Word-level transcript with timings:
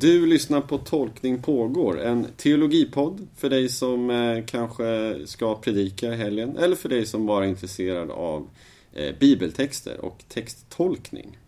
Du 0.00 0.26
lyssnar 0.26 0.60
på 0.60 0.78
Tolkning 0.78 1.42
pågår, 1.42 2.00
en 2.00 2.26
teologipodd 2.36 3.28
för 3.36 3.50
dig 3.50 3.68
som 3.68 4.10
eh, 4.10 4.44
kanske 4.46 5.16
ska 5.26 5.54
predika 5.54 6.14
i 6.14 6.16
helgen 6.16 6.56
eller 6.56 6.76
för 6.76 6.88
dig 6.88 7.06
som 7.06 7.26
bara 7.26 7.44
är 7.44 7.48
intresserad 7.48 8.10
av 8.10 8.48
eh, 8.92 9.14
bibeltexter 9.18 10.00
och 10.00 10.24
texttolkning. 10.28 11.38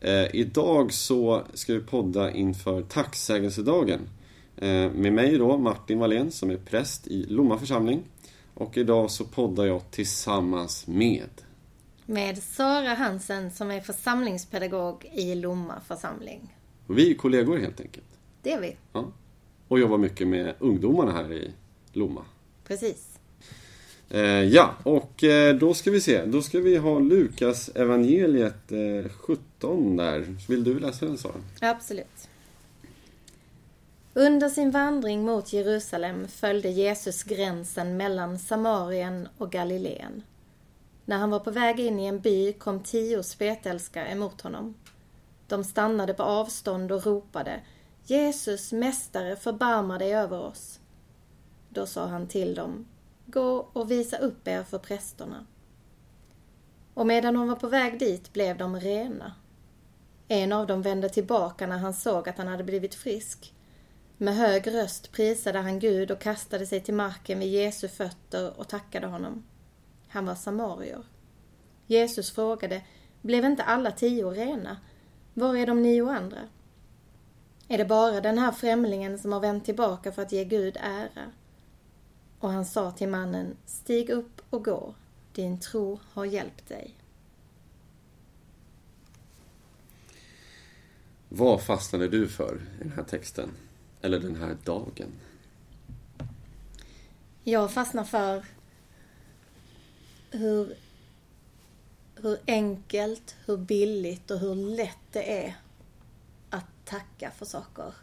Eh, 0.00 0.34
idag 0.34 0.92
så 0.92 1.42
ska 1.54 1.74
vi 1.74 1.80
podda 1.80 2.32
inför 2.32 2.82
tacksägelsedagen 2.82 4.00
eh, 4.56 4.90
med 4.90 5.12
mig 5.12 5.38
då, 5.38 5.56
Martin 5.56 5.98
Wallén, 5.98 6.30
som 6.30 6.50
är 6.50 6.56
präst 6.56 7.06
i 7.06 7.26
Lomma 7.28 7.58
församling. 7.58 8.02
Och 8.54 8.76
idag 8.76 9.10
så 9.10 9.24
poddar 9.24 9.64
jag 9.64 9.90
tillsammans 9.90 10.86
med 10.86 11.30
Med 12.06 12.42
Sara 12.42 12.94
Hansen 12.94 13.50
som 13.50 13.70
är 13.70 13.80
församlingspedagog 13.80 15.10
i 15.14 15.34
Lomma 15.34 15.80
församling 15.86 16.50
och 16.92 16.98
vi 16.98 17.10
är 17.10 17.14
kollegor 17.14 17.58
helt 17.58 17.80
enkelt. 17.80 18.06
Det 18.42 18.52
är 18.52 18.60
vi. 18.60 18.76
Ja. 18.92 19.12
Och 19.68 19.78
jobbar 19.78 19.98
mycket 19.98 20.28
med 20.28 20.54
ungdomarna 20.58 21.12
här 21.12 21.32
i 21.32 21.50
Lomma. 21.92 22.24
Precis. 22.64 23.18
Eh, 24.10 24.20
ja, 24.22 24.74
och 24.82 25.24
eh, 25.24 25.54
då 25.54 25.74
ska 25.74 25.90
vi 25.90 26.00
se. 26.00 26.24
Då 26.24 26.42
ska 26.42 26.58
vi 26.58 26.76
ha 26.76 26.98
Lukas 26.98 27.68
evangeliet 27.68 28.72
eh, 28.72 29.10
17 29.10 29.96
där. 29.96 30.36
Vill 30.48 30.64
du 30.64 30.78
läsa 30.78 31.06
den 31.06 31.18
Sara? 31.18 31.32
Absolut. 31.60 32.28
Under 34.14 34.48
sin 34.48 34.70
vandring 34.70 35.24
mot 35.24 35.52
Jerusalem 35.52 36.28
följde 36.28 36.68
Jesus 36.68 37.22
gränsen 37.22 37.96
mellan 37.96 38.38
Samarien 38.38 39.28
och 39.38 39.52
Galileen. 39.52 40.22
När 41.04 41.18
han 41.18 41.30
var 41.30 41.40
på 41.40 41.50
väg 41.50 41.80
in 41.80 42.00
i 42.00 42.06
en 42.06 42.20
by 42.20 42.52
kom 42.52 42.80
tio 42.80 43.22
spetälska 43.22 44.06
emot 44.06 44.40
honom. 44.40 44.74
De 45.52 45.64
stannade 45.64 46.14
på 46.14 46.22
avstånd 46.22 46.92
och 46.92 47.06
ropade 47.06 47.60
Jesus, 48.04 48.72
Mästare, 48.72 49.36
förbarma 49.36 49.98
dig 49.98 50.14
över 50.14 50.40
oss. 50.40 50.80
Då 51.68 51.86
sa 51.86 52.06
han 52.06 52.28
till 52.28 52.54
dem 52.54 52.86
Gå 53.26 53.68
och 53.72 53.90
visa 53.90 54.18
upp 54.18 54.48
er 54.48 54.62
för 54.62 54.78
prästerna. 54.78 55.46
Och 56.94 57.06
medan 57.06 57.34
de 57.34 57.48
var 57.48 57.56
på 57.56 57.68
väg 57.68 57.98
dit 57.98 58.32
blev 58.32 58.58
de 58.58 58.80
rena. 58.80 59.34
En 60.28 60.52
av 60.52 60.66
dem 60.66 60.82
vände 60.82 61.08
tillbaka 61.08 61.66
när 61.66 61.78
han 61.78 61.94
såg 61.94 62.28
att 62.28 62.38
han 62.38 62.48
hade 62.48 62.64
blivit 62.64 62.94
frisk. 62.94 63.54
Med 64.16 64.36
hög 64.36 64.74
röst 64.74 65.12
prisade 65.12 65.58
han 65.58 65.78
Gud 65.78 66.10
och 66.10 66.20
kastade 66.20 66.66
sig 66.66 66.80
till 66.80 66.94
marken 66.94 67.38
vid 67.38 67.52
Jesu 67.52 67.88
fötter 67.88 68.60
och 68.60 68.68
tackade 68.68 69.06
honom. 69.06 69.44
Han 70.08 70.26
var 70.26 70.34
samarier. 70.34 71.06
Jesus 71.86 72.30
frågade, 72.30 72.82
blev 73.22 73.44
inte 73.44 73.62
alla 73.62 73.90
tio 73.90 74.30
rena? 74.30 74.76
Var 75.34 75.56
är 75.56 75.66
de 75.66 75.82
nio 75.82 76.10
andra? 76.10 76.48
Är 77.68 77.78
det 77.78 77.84
bara 77.84 78.20
den 78.20 78.38
här 78.38 78.52
främlingen 78.52 79.18
som 79.18 79.32
har 79.32 79.40
vänt 79.40 79.64
tillbaka 79.64 80.12
för 80.12 80.22
att 80.22 80.32
ge 80.32 80.44
Gud 80.44 80.76
ära? 80.80 81.32
Och 82.38 82.50
han 82.50 82.64
sa 82.64 82.90
till 82.90 83.08
mannen, 83.08 83.56
stig 83.66 84.10
upp 84.10 84.42
och 84.50 84.64
gå, 84.64 84.94
din 85.32 85.60
tro 85.60 86.00
har 86.12 86.24
hjälpt 86.24 86.68
dig. 86.68 86.94
Vad 91.28 91.62
fastnade 91.62 92.08
du 92.08 92.28
för 92.28 92.54
i 92.80 92.82
den 92.82 92.92
här 92.92 93.04
texten? 93.04 93.50
Eller 94.00 94.20
den 94.20 94.36
här 94.36 94.56
dagen? 94.64 95.12
Jag 97.44 97.72
fastnar 97.72 98.04
för 98.04 98.44
hur, 100.30 100.76
hur 102.14 102.38
enkelt, 102.46 103.36
hur 103.46 103.56
billigt 103.56 104.30
och 104.30 104.38
hur 104.38 104.54
lätt 104.54 104.98
det 105.12 105.44
är 105.44 105.56
att 106.50 106.66
tacka 106.84 107.30
för 107.30 107.46
saker. 107.46 107.94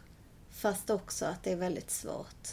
Fast 0.50 0.90
också 0.90 1.24
att 1.24 1.42
det 1.42 1.52
är 1.52 1.56
väldigt 1.56 1.90
svårt. 1.90 2.48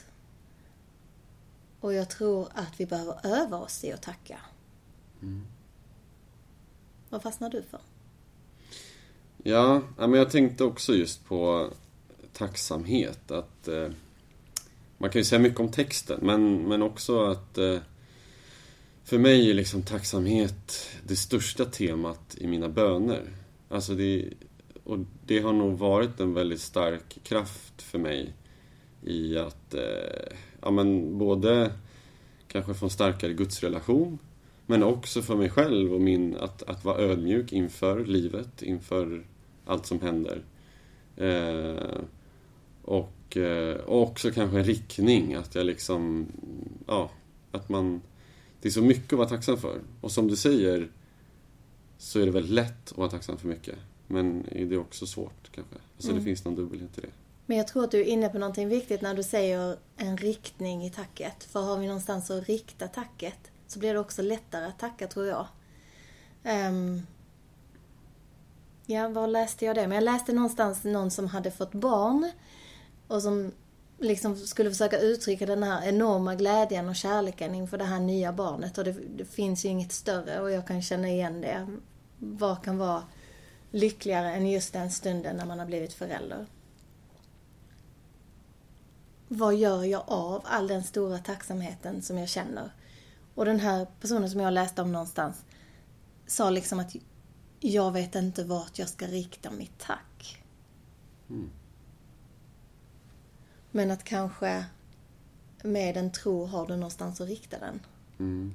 Och 1.80 1.94
jag 1.94 2.10
tror 2.10 2.48
att 2.54 2.80
vi 2.80 2.86
behöver 2.86 3.20
öva 3.24 3.58
oss 3.58 3.84
i 3.84 3.92
att 3.94 4.02
tacka. 4.02 4.40
Vad 7.10 7.24
fastnar 7.24 7.50
du 7.50 7.64
för? 7.64 7.80
Ja, 9.44 9.82
ja, 9.98 10.08
men 10.08 10.20
jag 10.20 10.32
tänkte 10.32 10.64
också 10.64 10.94
just 10.94 11.26
på 11.26 11.70
tacksamhet. 12.34 13.32
Att 13.32 13.68
eh, 13.68 13.90
Man 14.98 15.10
kan 15.10 15.20
ju 15.20 15.26
säga 15.26 15.40
mycket 15.40 15.60
om 15.60 15.72
texten, 15.72 16.20
men, 16.22 16.68
men 16.68 16.82
också 16.82 17.26
att 17.26 17.58
eh, 17.58 17.80
för 19.08 19.18
mig 19.18 19.50
är 19.50 19.54
liksom 19.54 19.82
tacksamhet 19.82 20.90
det 21.04 21.16
största 21.16 21.66
temat 21.66 22.36
i 22.38 22.48
mina 22.48 22.70
böner. 22.70 23.24
Alltså 23.70 23.94
det, 23.94 24.30
och 24.84 24.98
det 25.26 25.40
har 25.40 25.54
nog 25.54 25.78
varit 25.78 26.20
en 26.20 26.34
väldigt 26.34 26.62
stark 26.62 27.20
kraft 27.24 27.82
för 27.82 28.00
mig 28.00 28.34
i 29.04 29.38
att 29.38 29.74
eh, 29.74 30.36
ja, 30.62 30.72
men 30.72 31.18
både 31.18 31.72
kanske 32.48 32.74
få 32.74 32.86
en 32.86 32.90
starkare 32.90 33.34
gudsrelation 33.34 34.20
men 34.66 34.84
också 34.84 35.22
för 35.22 35.36
mig 35.36 35.50
själv 35.50 35.94
och 35.94 36.02
min, 36.02 36.38
att, 36.38 36.64
att 36.64 36.86
vara 36.86 36.98
ödmjuk 36.98 37.54
inför 37.54 38.06
livet, 38.06 38.62
inför 38.62 39.26
allt 39.66 39.86
som 39.86 40.02
händer. 40.02 40.44
Eh, 41.18 42.02
och, 42.82 43.38
eh, 43.38 43.76
och 43.76 44.02
också 44.02 44.32
kanske 44.32 44.58
en 44.58 44.64
riktning, 44.64 45.34
att 45.34 45.56
jag 45.56 45.66
liksom, 45.66 46.28
ja, 46.88 47.12
att 47.52 47.70
man, 47.70 48.02
det 48.68 48.70
är 48.70 48.74
så 48.74 48.82
mycket 48.82 49.14
att 49.14 49.20
vara 49.20 49.30
tacksam 49.30 49.58
för. 49.58 49.82
Och 50.02 50.12
som 50.12 50.28
du 50.28 50.36
säger, 50.36 50.92
så 51.98 52.20
är 52.20 52.26
det 52.26 52.32
väldigt 52.32 52.52
lätt 52.52 52.92
att 52.92 52.98
vara 52.98 53.10
tacksam 53.10 53.38
för 53.38 53.48
mycket. 53.48 53.76
Men 54.08 54.44
det 54.52 54.74
är 54.74 54.78
också 54.78 55.06
svårt 55.06 55.52
kanske. 55.52 55.76
Alltså 55.96 56.14
det 56.14 56.22
finns 56.22 56.46
någon 56.46 56.56
dubbelhet 56.56 56.98
i 56.98 57.02
det. 57.02 57.10
Men 57.46 57.58
jag 57.58 57.68
tror 57.68 57.84
att 57.84 57.92
du 57.92 58.00
är 58.00 58.04
inne 58.04 58.30
på 58.30 58.38
någonting 58.38 58.70
viktigt 58.70 59.02
när 59.02 59.16
du 59.16 59.24
säger 59.24 59.78
en 59.98 60.18
riktning 60.18 60.86
i 60.86 60.90
tacket. 60.90 61.44
För 61.44 61.62
har 61.62 61.78
vi 61.78 61.88
någonstans 61.88 62.32
att 62.32 62.48
rikta 62.48 62.88
tacket 62.88 63.52
så 63.68 63.80
blir 63.80 63.94
det 63.94 64.00
också 64.00 64.22
lättare 64.22 64.66
att 64.66 64.80
tacka 64.80 65.08
tror 65.08 65.26
jag. 65.26 65.48
Ehm, 66.44 67.02
ja, 68.86 69.10
var 69.10 69.28
läste 69.28 69.66
jag 69.66 69.76
det? 69.76 69.88
Men 69.88 69.96
jag 69.96 70.04
läste 70.04 70.34
någonstans 70.34 70.84
någon 70.84 71.12
som 71.12 71.28
hade 71.28 71.52
fått 71.52 71.74
barn 71.74 72.32
och 73.08 73.22
som 73.22 73.52
liksom 74.00 74.36
skulle 74.36 74.70
försöka 74.70 75.00
uttrycka 75.00 75.46
den 75.46 75.64
här 75.64 75.88
enorma 75.88 76.36
glädjen 76.36 76.90
och 76.90 76.96
kärleken 76.96 77.56
inför 77.56 77.78
det 77.78 77.84
här 77.84 78.00
nya 78.00 78.34
barnet. 78.34 78.78
Och 78.78 78.84
det, 78.84 78.96
det 79.18 79.26
finns 79.26 79.66
ju 79.66 79.70
inget 79.70 79.92
större 79.92 80.40
och 80.40 80.52
jag 80.52 80.68
kan 80.68 80.82
känna 80.82 81.10
igen 81.10 81.42
det. 81.42 81.68
Vad 82.18 82.64
kan 82.64 82.78
vara 82.78 83.04
lyckligare 83.72 84.34
än 84.34 84.50
just 84.50 84.74
den 84.74 84.92
stunden 84.92 85.38
när 85.38 85.46
man 85.46 85.60
har 85.60 85.66
blivit 85.66 85.94
förälder? 85.94 86.46
vad 89.28 89.56
gör 89.56 89.84
jag 89.84 90.04
av 90.08 90.42
all 90.46 90.68
den 90.68 90.84
stora 90.84 91.18
tacksamheten 91.18 92.02
som 92.02 92.18
jag 92.18 92.30
känner? 92.30 92.72
Och 93.36 93.46
den 93.46 93.60
här 93.60 93.88
personen 94.02 94.30
som 94.30 94.40
jag 94.40 94.54
läste 94.54 94.82
om 94.82 94.92
någonstans 94.92 95.44
sa 96.28 96.50
liksom 96.50 96.80
att 96.80 96.96
jag 97.60 97.92
vet 97.92 98.16
inte 98.16 98.44
vart 98.44 98.80
jag 98.80 98.90
ska 98.90 99.06
rikta 99.06 99.52
mitt 99.52 99.80
tack. 99.80 100.44
Mm. 101.30 101.50
Men 103.78 103.92
att 103.92 104.04
kanske 104.04 104.66
med 105.64 105.98
en 105.98 106.12
tro 106.12 106.46
har 106.46 106.68
du 106.68 106.76
någonstans 106.76 107.22
att 107.22 107.28
rikta 107.28 107.60
den. 107.60 107.80
Mm. 108.20 108.54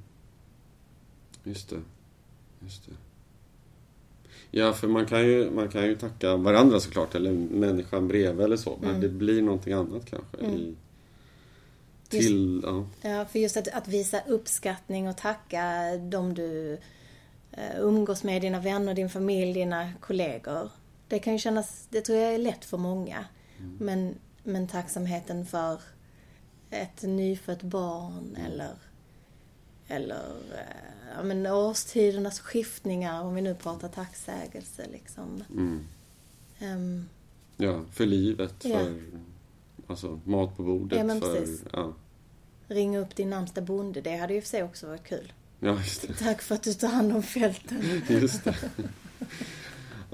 Just 1.44 1.68
det. 1.68 1.82
Just 2.60 2.86
det. 2.86 2.92
Ja, 4.50 4.72
för 4.72 4.88
man 4.88 5.06
kan, 5.06 5.26
ju, 5.26 5.50
man 5.50 5.68
kan 5.68 5.84
ju 5.84 5.96
tacka 5.96 6.36
varandra 6.36 6.80
såklart, 6.80 7.14
eller 7.14 7.32
människan 7.32 8.08
bredvid 8.08 8.44
eller 8.44 8.56
så. 8.56 8.78
Men 8.80 9.00
det 9.00 9.08
blir 9.08 9.42
någonting 9.42 9.72
annat 9.72 10.06
kanske. 10.06 10.36
I, 10.46 10.74
till, 12.08 12.60
ja. 12.64 12.86
Ja, 13.00 13.24
för 13.24 13.38
just 13.38 13.56
att, 13.56 13.68
att 13.68 13.88
visa 13.88 14.20
uppskattning 14.28 15.08
och 15.08 15.16
tacka 15.16 15.96
de 15.96 16.34
du 16.34 16.78
eh, 17.52 17.80
umgås 17.80 18.24
med, 18.24 18.42
dina 18.42 18.60
vänner, 18.60 18.94
din 18.94 19.10
familj, 19.10 19.52
dina 19.52 19.92
kollegor. 20.00 20.70
Det 21.08 21.18
kan 21.18 21.32
ju 21.32 21.38
kännas, 21.38 21.86
det 21.90 22.00
tror 22.00 22.18
jag 22.18 22.34
är 22.34 22.38
lätt 22.38 22.64
för 22.64 22.78
många. 22.78 23.24
Men, 23.78 24.14
men 24.44 24.66
tacksamheten 24.66 25.46
för 25.46 25.80
ett 26.70 27.02
nyfött 27.02 27.62
barn 27.62 28.36
eller, 28.46 28.74
eller 29.88 30.30
eh, 30.54 31.12
ja, 31.16 31.22
men 31.22 31.46
årstidernas 31.46 32.40
skiftningar, 32.40 33.22
om 33.22 33.34
vi 33.34 33.42
nu 33.42 33.54
pratar 33.54 33.88
tacksägelse 33.88 34.86
liksom. 34.92 35.44
Mm. 35.50 35.86
Ehm, 36.58 37.08
ja, 37.56 37.80
för 37.92 38.06
livet, 38.06 38.54
Ja. 38.64 38.78
för 38.78 39.02
alltså, 39.86 40.20
mat 40.24 40.56
på 40.56 40.62
bordet. 40.62 40.98
Ja, 40.98 41.04
men 41.04 41.20
för, 41.20 41.34
precis. 41.40 41.64
ja. 41.72 41.94
ringa 42.68 42.98
upp 42.98 43.16
din 43.16 43.30
närmsta 43.30 43.60
bonde, 43.60 44.00
det 44.00 44.16
hade 44.16 44.34
ju 44.34 44.40
för 44.40 44.48
sig 44.48 44.62
också 44.62 44.86
varit 44.86 45.04
kul. 45.04 45.32
ja, 45.60 45.78
just 45.78 46.08
det. 46.08 46.14
Tack 46.14 46.42
för 46.42 46.54
att 46.54 46.62
du 46.62 46.74
tar 46.74 46.88
hand 46.88 47.12
om 47.12 47.22
fälten. 47.22 48.02
Just 48.08 48.44
det. 48.44 48.56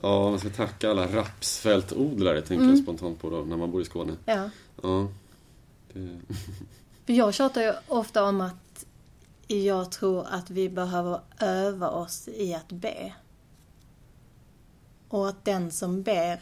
Ja, 0.02 0.30
man 0.30 0.38
ska 0.38 0.48
tacka 0.50 0.90
alla 0.90 1.06
rapsfältodlare, 1.06 2.40
tänker 2.40 2.64
Mm. 2.64 2.74
jag 2.74 2.82
spontant 2.82 3.20
på 3.20 3.30
då, 3.30 3.36
när 3.36 3.56
man 3.56 3.70
bor 3.70 3.82
i 3.82 3.84
Skåne. 3.84 4.12
Ja. 4.24 4.50
Ja. 4.82 5.08
Det, 7.06 7.14
jag 7.14 7.34
tjatar 7.34 7.60
ju 7.62 7.72
ofta 7.88 8.24
om 8.24 8.40
att 8.40 8.84
jag 9.46 9.90
tror 9.92 10.26
att 10.30 10.50
vi 10.50 10.68
behöver 10.68 11.20
öva 11.38 11.88
oss 11.90 12.28
i 12.28 12.54
att 12.54 12.68
be. 12.72 13.12
Och 15.08 15.28
att 15.28 15.44
den 15.44 15.70
som 15.70 16.02
ber 16.02 16.40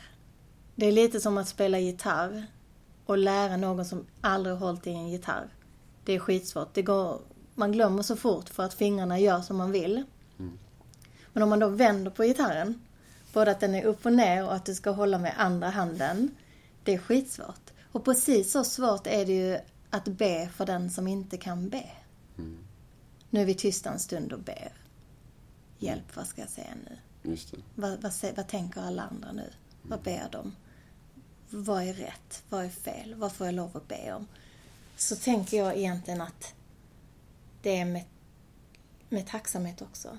Det 0.75 0.87
är 0.87 0.93
lite 0.93 1.21
som 1.21 1.39
att 1.39 1.49
spela 1.49 1.79
gitarr 1.79 2.47
och 3.07 3.19
lära 3.19 3.57
någon 3.57 3.85
som 3.85 4.05
aldrig 4.21 4.57
hållit 4.57 4.87
i 4.87 4.91
en 4.91 5.09
gitarr. 5.09 5.49
Det 6.05 6.13
är 6.13 6.19
skitsvårt. 6.19 6.75
Det 6.75 6.83
går, 6.83 7.21
man 7.55 7.73
glömmer 7.73 8.03
så 8.03 8.17
fort 8.17 8.49
för 8.49 8.63
att 8.63 8.75
fingrarna 8.75 9.19
gör 9.19 9.41
som 9.41 9.57
man 9.57 9.73
vill. 9.73 10.05
Men 11.33 11.43
om 11.43 11.49
man 11.49 11.59
då 11.59 11.69
vänder 11.69 12.11
på 12.11 12.23
gitarren, 12.23 12.81
både 13.37 13.51
att 13.51 13.61
den 13.61 13.75
är 13.75 13.85
upp 13.85 14.07
och 14.07 14.13
ner 14.13 14.45
och 14.45 14.55
att 14.55 14.65
du 14.65 14.75
ska 14.75 14.91
hålla 14.91 15.19
med 15.19 15.35
andra 15.37 15.69
handen, 15.71 16.31
det 16.85 16.95
är 16.95 16.99
skitsvårt. 16.99 17.71
Och 17.93 18.05
precis 18.05 18.53
så 18.53 18.65
svårt 18.65 19.07
är 19.07 19.27
det 19.27 19.33
ju 19.33 19.59
att 19.91 20.05
be 20.05 20.49
för 20.49 20.67
den 20.67 20.91
som 20.91 21.07
inte 21.07 21.37
kan 21.37 21.69
be. 21.69 21.91
Nu 23.31 23.41
är 23.41 23.45
vi 23.45 23.55
tysta 23.55 23.91
en 23.91 23.99
stund 23.99 24.33
och 24.33 24.41
ber. 24.41 24.73
Hjälp, 25.79 26.17
vad 26.17 26.27
ska 26.27 26.41
jag 26.41 26.51
säga 26.51 26.75
nu? 26.85 26.99
Just 27.31 27.51
det. 27.51 27.57
Vad, 27.75 28.03
vad, 28.03 28.13
vad 28.37 28.49
tänker 28.49 28.81
alla 28.81 29.03
andra 29.03 29.33
nu? 29.33 29.51
Vad 29.83 30.03
ber 30.03 30.29
de? 30.33 30.57
Vad 31.51 31.83
är 31.83 31.95
rätt? 31.95 32.43
Vad 32.49 32.65
är 32.65 32.71
fel? 32.71 33.15
Vad 33.15 33.33
får 33.33 33.47
jag 33.47 33.55
lov 33.55 33.77
att 33.77 33.89
be 33.89 34.13
om? 34.13 34.27
Så 34.97 35.17
tänker 35.17 35.57
jag 35.57 35.77
egentligen 35.77 36.21
att 36.21 36.55
det 37.63 37.77
är 37.77 37.85
med, 37.85 38.05
med 39.09 39.27
tacksamhet 39.27 39.83
också. 39.83 40.19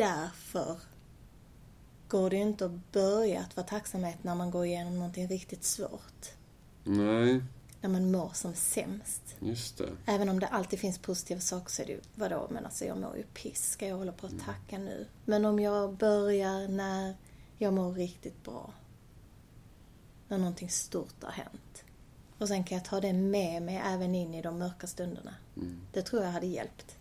Därför 0.00 0.80
går 2.08 2.30
det 2.30 2.36
ju 2.36 2.42
inte 2.42 2.64
att 2.66 2.92
börja 2.92 3.40
att 3.40 3.56
vara 3.56 3.66
tacksamhet 3.66 4.24
när 4.24 4.34
man 4.34 4.50
går 4.50 4.66
igenom 4.66 4.94
någonting 4.98 5.28
riktigt 5.28 5.64
svårt. 5.64 6.26
Nej, 6.84 7.42
När 7.80 7.90
man 7.90 8.10
mår 8.12 8.30
som 8.34 8.54
sämst. 8.54 9.22
just 9.40 9.78
det. 9.78 9.88
Även 10.06 10.28
om 10.28 10.40
det 10.40 10.46
alltid 10.46 10.78
finns 10.78 10.98
positiva 10.98 11.40
saker 11.40 11.70
så 11.70 11.82
är 11.82 11.86
det 11.86 11.92
ju, 11.92 12.00
vadå, 12.14 12.46
men 12.50 12.64
alltså 12.64 12.84
jag 12.84 12.98
mår 12.98 13.16
ju 13.16 13.22
piss. 13.22 13.70
Ska 13.70 13.86
jag 13.88 13.96
hålla 13.96 14.12
på 14.12 14.26
att 14.26 14.38
tacka 14.40 14.78
nu? 14.78 15.06
Men 15.24 15.44
om 15.44 15.58
jag 15.60 15.94
börjar 15.96 16.68
när 16.68 17.14
jag 17.58 17.72
mår 17.72 17.92
riktigt 17.92 18.44
bra. 18.44 18.72
När 20.28 20.38
någonting 20.38 20.68
stort 20.70 21.22
har 21.22 21.32
hänt. 21.32 21.84
Och 22.38 22.48
sen 22.48 22.64
kan 22.64 22.78
jag 22.78 22.84
ta 22.84 23.00
det 23.00 23.12
med 23.12 23.62
mig 23.62 23.82
även 23.84 24.14
in 24.14 24.34
i 24.34 24.42
de 24.42 24.58
mörka 24.58 24.86
stunderna. 24.86 25.34
Det 25.92 26.02
tror 26.02 26.22
jag 26.22 26.30
hade 26.30 26.46
hjälpt. 26.46 26.96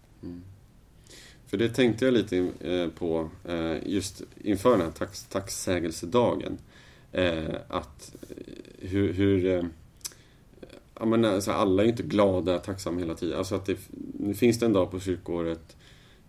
För 1.49 1.57
det 1.57 1.69
tänkte 1.69 2.05
jag 2.05 2.13
lite 2.13 2.37
eh, 2.59 2.87
på 2.87 3.29
eh, 3.47 3.75
just 3.85 4.21
inför 4.43 4.71
den 4.71 4.81
här 4.81 4.91
tax, 4.91 5.23
tacksägelsedagen. 5.23 6.57
Eh, 7.11 7.55
Att 7.67 8.15
hur... 8.79 9.13
hur 9.13 9.69
ja, 10.99 11.05
men, 11.05 11.25
alltså, 11.25 11.51
alla 11.51 11.81
är 11.81 11.85
ju 11.85 11.91
inte 11.91 12.03
glada, 12.03 12.59
tacksamma 12.59 12.99
hela 12.99 13.15
tiden. 13.15 13.37
Alltså 13.37 13.55
att 13.55 13.65
det, 13.65 13.77
nu 14.19 14.33
finns 14.33 14.59
det 14.59 14.65
en 14.65 14.73
dag 14.73 14.91
på 14.91 14.99
kyrkåret 14.99 15.77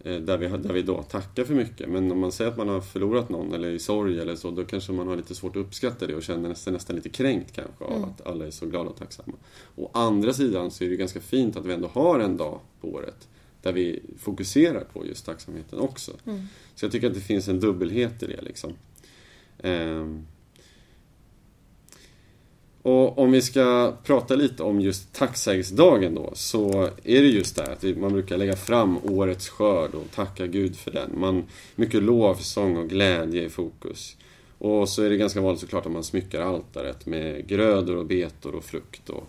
eh, 0.04 0.16
där 0.16 0.38
vi, 0.38 0.48
där 0.48 0.72
vi 0.72 0.82
då 0.82 1.02
tackar 1.02 1.44
för 1.44 1.54
mycket. 1.54 1.88
Men 1.88 2.12
om 2.12 2.18
man 2.18 2.32
säger 2.32 2.50
att 2.50 2.56
man 2.56 2.68
har 2.68 2.80
förlorat 2.80 3.28
någon 3.28 3.54
eller 3.54 3.70
i 3.70 3.78
sorg 3.78 4.20
eller 4.20 4.36
så, 4.36 4.50
då 4.50 4.64
kanske 4.64 4.92
man 4.92 5.08
har 5.08 5.16
lite 5.16 5.34
svårt 5.34 5.56
att 5.56 5.66
uppskatta 5.66 6.06
det 6.06 6.14
och 6.14 6.22
känner 6.22 6.54
sig 6.54 6.72
nästan 6.72 6.96
lite 6.96 7.08
kränkt 7.08 7.52
kanske 7.52 7.84
av 7.84 8.04
att 8.04 8.26
alla 8.26 8.46
är 8.46 8.50
så 8.50 8.66
glada 8.66 8.90
och 8.90 8.96
tacksamma. 8.96 9.34
Å 9.76 9.90
andra 9.94 10.32
sidan 10.32 10.70
så 10.70 10.84
är 10.84 10.88
det 10.88 10.96
ganska 10.96 11.20
fint 11.20 11.56
att 11.56 11.66
vi 11.66 11.72
ändå 11.72 11.88
har 11.88 12.20
en 12.20 12.36
dag 12.36 12.58
på 12.80 12.88
året 12.88 13.28
där 13.62 13.72
vi 13.72 14.02
fokuserar 14.18 14.84
på 14.92 15.06
just 15.06 15.26
tacksamheten 15.26 15.78
också. 15.78 16.12
Så 16.74 16.84
jag 16.84 16.92
tycker 16.92 17.06
att 17.06 17.14
det 17.14 17.20
finns 17.20 17.48
en 17.48 17.60
dubbelhet 17.60 18.22
i 18.22 18.26
det 18.26 18.42
liksom. 18.42 18.72
Ehm. 19.62 20.26
Och 22.82 23.18
om 23.18 23.32
vi 23.32 23.42
ska 23.42 23.94
prata 24.04 24.34
lite 24.34 24.62
om 24.62 24.80
just 24.80 25.12
tacksägelsedagen 25.12 26.14
då, 26.14 26.30
så 26.34 26.82
är 27.04 27.22
det 27.22 27.28
just 27.28 27.56
det 27.56 27.62
att 27.62 27.98
man 27.98 28.12
brukar 28.12 28.38
lägga 28.38 28.56
fram 28.56 28.98
årets 29.04 29.48
skörd 29.48 29.94
och 29.94 30.10
tacka 30.10 30.46
Gud 30.46 30.76
för 30.76 30.90
den. 30.90 31.20
Man, 31.20 31.44
mycket 31.76 32.02
lovsång 32.02 32.76
och 32.76 32.88
glädje 32.88 33.44
i 33.44 33.48
fokus. 33.48 34.16
Och 34.58 34.88
så 34.88 35.02
är 35.02 35.10
det 35.10 35.16
ganska 35.16 35.40
vanligt 35.40 35.60
såklart 35.60 35.86
att 35.86 35.92
man 35.92 36.04
smyckar 36.04 36.40
altaret 36.40 37.06
med 37.06 37.46
grödor 37.46 37.96
och 37.96 38.06
betor 38.06 38.54
och 38.54 38.64
frukt. 38.64 39.10
Och, 39.10 39.26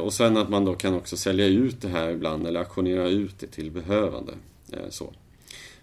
och 0.00 0.12
sen 0.12 0.36
att 0.36 0.48
man 0.48 0.64
då 0.64 0.74
kan 0.74 0.94
också 0.94 1.16
sälja 1.16 1.46
ut 1.46 1.80
det 1.80 1.88
här 1.88 2.10
ibland 2.10 2.46
eller 2.46 2.60
auktionera 2.60 3.08
ut 3.08 3.38
det 3.38 3.46
till 3.46 3.70
behövande. 3.70 4.32
Eh, 4.72 4.88
så. 4.88 5.12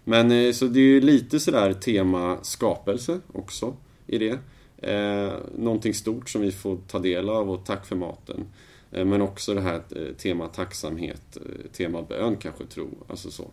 Men 0.04 0.30
eh, 0.30 0.52
så 0.52 0.66
det 0.66 0.80
är 0.80 0.84
ju 0.84 1.00
lite 1.00 1.40
sådär 1.40 1.72
tema 1.72 2.38
skapelse 2.42 3.20
också 3.32 3.76
i 4.06 4.18
det. 4.18 4.38
Eh, 4.78 5.32
någonting 5.58 5.94
stort 5.94 6.30
som 6.30 6.42
vi 6.42 6.52
får 6.52 6.78
ta 6.88 6.98
del 6.98 7.28
av 7.28 7.50
och 7.50 7.64
tack 7.64 7.86
för 7.86 7.96
maten. 7.96 8.44
Eh, 8.92 9.04
men 9.04 9.22
också 9.22 9.54
det 9.54 9.60
här 9.60 9.82
eh, 9.96 10.14
tema 10.16 10.48
tacksamhet, 10.48 11.36
eh, 11.36 11.70
tema 11.72 12.02
bön 12.02 12.36
kanske, 12.36 12.64
tro. 12.66 12.88
Alltså 13.08 13.30
så. 13.30 13.50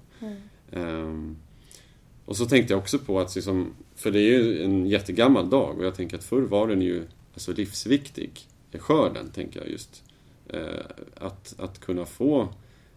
Ehm, 0.71 1.37
och 2.25 2.37
så 2.37 2.45
tänkte 2.45 2.73
jag 2.73 2.79
också 2.79 2.99
på 2.99 3.19
att, 3.19 3.35
liksom, 3.35 3.73
för 3.95 4.11
det 4.11 4.19
är 4.19 4.43
ju 4.43 4.63
en 4.63 4.85
jättegammal 4.85 5.49
dag 5.49 5.79
och 5.79 5.85
jag 5.85 5.95
tänker 5.95 6.17
att 6.17 6.23
förr 6.23 6.41
var 6.41 6.67
den 6.67 6.81
ju 6.81 7.03
alltså, 7.33 7.53
livsviktig, 7.53 8.47
eh, 8.71 8.79
skörden, 8.79 9.29
tänker 9.29 9.59
jag 9.59 9.69
just. 9.69 10.03
Eh, 10.53 10.85
att, 11.17 11.55
att 11.59 11.79
kunna 11.79 12.05
få 12.05 12.47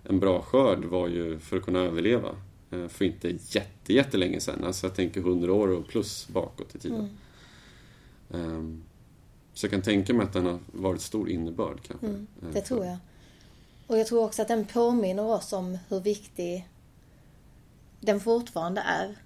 en 0.04 0.20
bra 0.20 0.42
skörd 0.42 0.84
var 0.84 1.08
ju 1.08 1.38
för 1.38 1.56
att 1.56 1.64
kunna 1.64 1.78
överleva. 1.78 2.36
Eh, 2.70 2.88
för 2.88 3.04
inte 3.04 3.28
jätte, 3.28 3.92
jättelänge 3.92 4.40
sedan, 4.40 4.64
alltså 4.64 4.86
jag 4.86 4.94
tänker 4.94 5.20
hundra 5.20 5.52
år 5.52 5.68
och 5.68 5.88
plus 5.88 6.28
bakåt 6.28 6.74
i 6.74 6.78
tiden. 6.78 7.18
Ehm, 8.34 8.82
så 9.52 9.66
jag 9.66 9.70
kan 9.70 9.82
tänka 9.82 10.14
mig 10.14 10.26
att 10.26 10.32
den 10.32 10.46
har 10.46 10.58
varit 10.66 11.00
stor 11.00 11.30
innebörd 11.30 11.80
kanske. 11.88 12.06
Mm, 12.06 12.26
eh, 12.42 12.48
det 12.52 12.60
tror 12.60 12.84
jag. 12.84 12.96
Och 13.86 13.98
jag 13.98 14.06
tror 14.06 14.24
också 14.24 14.42
att 14.42 14.48
den 14.48 14.64
påminner 14.64 15.24
oss 15.24 15.52
om 15.52 15.78
hur 15.88 16.00
viktig 16.00 16.68
den 18.00 18.20
fortfarande 18.20 18.80
är. 18.80 19.16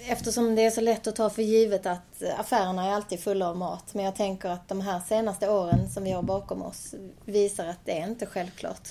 Eftersom 0.00 0.54
det 0.54 0.64
är 0.64 0.70
så 0.70 0.80
lätt 0.80 1.06
att 1.06 1.16
ta 1.16 1.30
för 1.30 1.42
givet 1.42 1.86
att 1.86 2.22
affärerna 2.36 2.84
är 2.84 2.92
alltid 2.92 3.20
fulla 3.20 3.48
av 3.48 3.56
mat. 3.56 3.94
Men 3.94 4.04
jag 4.04 4.16
tänker 4.16 4.48
att 4.48 4.68
de 4.68 4.80
här 4.80 5.00
senaste 5.00 5.50
åren 5.50 5.90
som 5.90 6.04
vi 6.04 6.10
har 6.10 6.22
bakom 6.22 6.62
oss 6.62 6.94
visar 7.24 7.66
att 7.66 7.78
det 7.84 8.00
är 8.00 8.08
inte 8.08 8.26
självklart. 8.26 8.88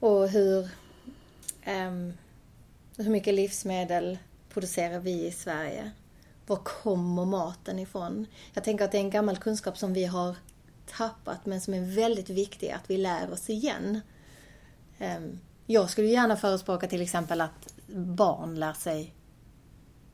Och 0.00 0.28
hur, 0.28 0.68
um, 1.66 2.12
hur 2.96 3.10
mycket 3.10 3.34
livsmedel 3.34 4.18
producerar 4.48 4.98
vi 4.98 5.26
i 5.26 5.32
Sverige? 5.32 5.90
Var 6.46 6.56
kommer 6.56 7.24
maten 7.24 7.78
ifrån? 7.78 8.26
Jag 8.54 8.64
tänker 8.64 8.84
att 8.84 8.92
det 8.92 8.98
är 8.98 9.02
en 9.02 9.10
gammal 9.10 9.36
kunskap 9.36 9.78
som 9.78 9.94
vi 9.94 10.04
har 10.04 10.36
tappat 10.96 11.46
men 11.46 11.60
som 11.60 11.74
är 11.74 11.96
väldigt 11.96 12.30
viktig 12.30 12.70
att 12.70 12.90
vi 12.90 12.96
lär 12.96 13.32
oss 13.32 13.50
igen. 13.50 14.00
Um, 14.98 15.40
Jag 15.66 15.90
skulle 15.90 16.08
gärna 16.08 16.36
förespråka 16.36 16.86
till 16.86 17.02
exempel 17.02 17.40
att 17.40 17.74
barn 17.96 18.60
lär 18.60 18.72
sig 18.72 19.14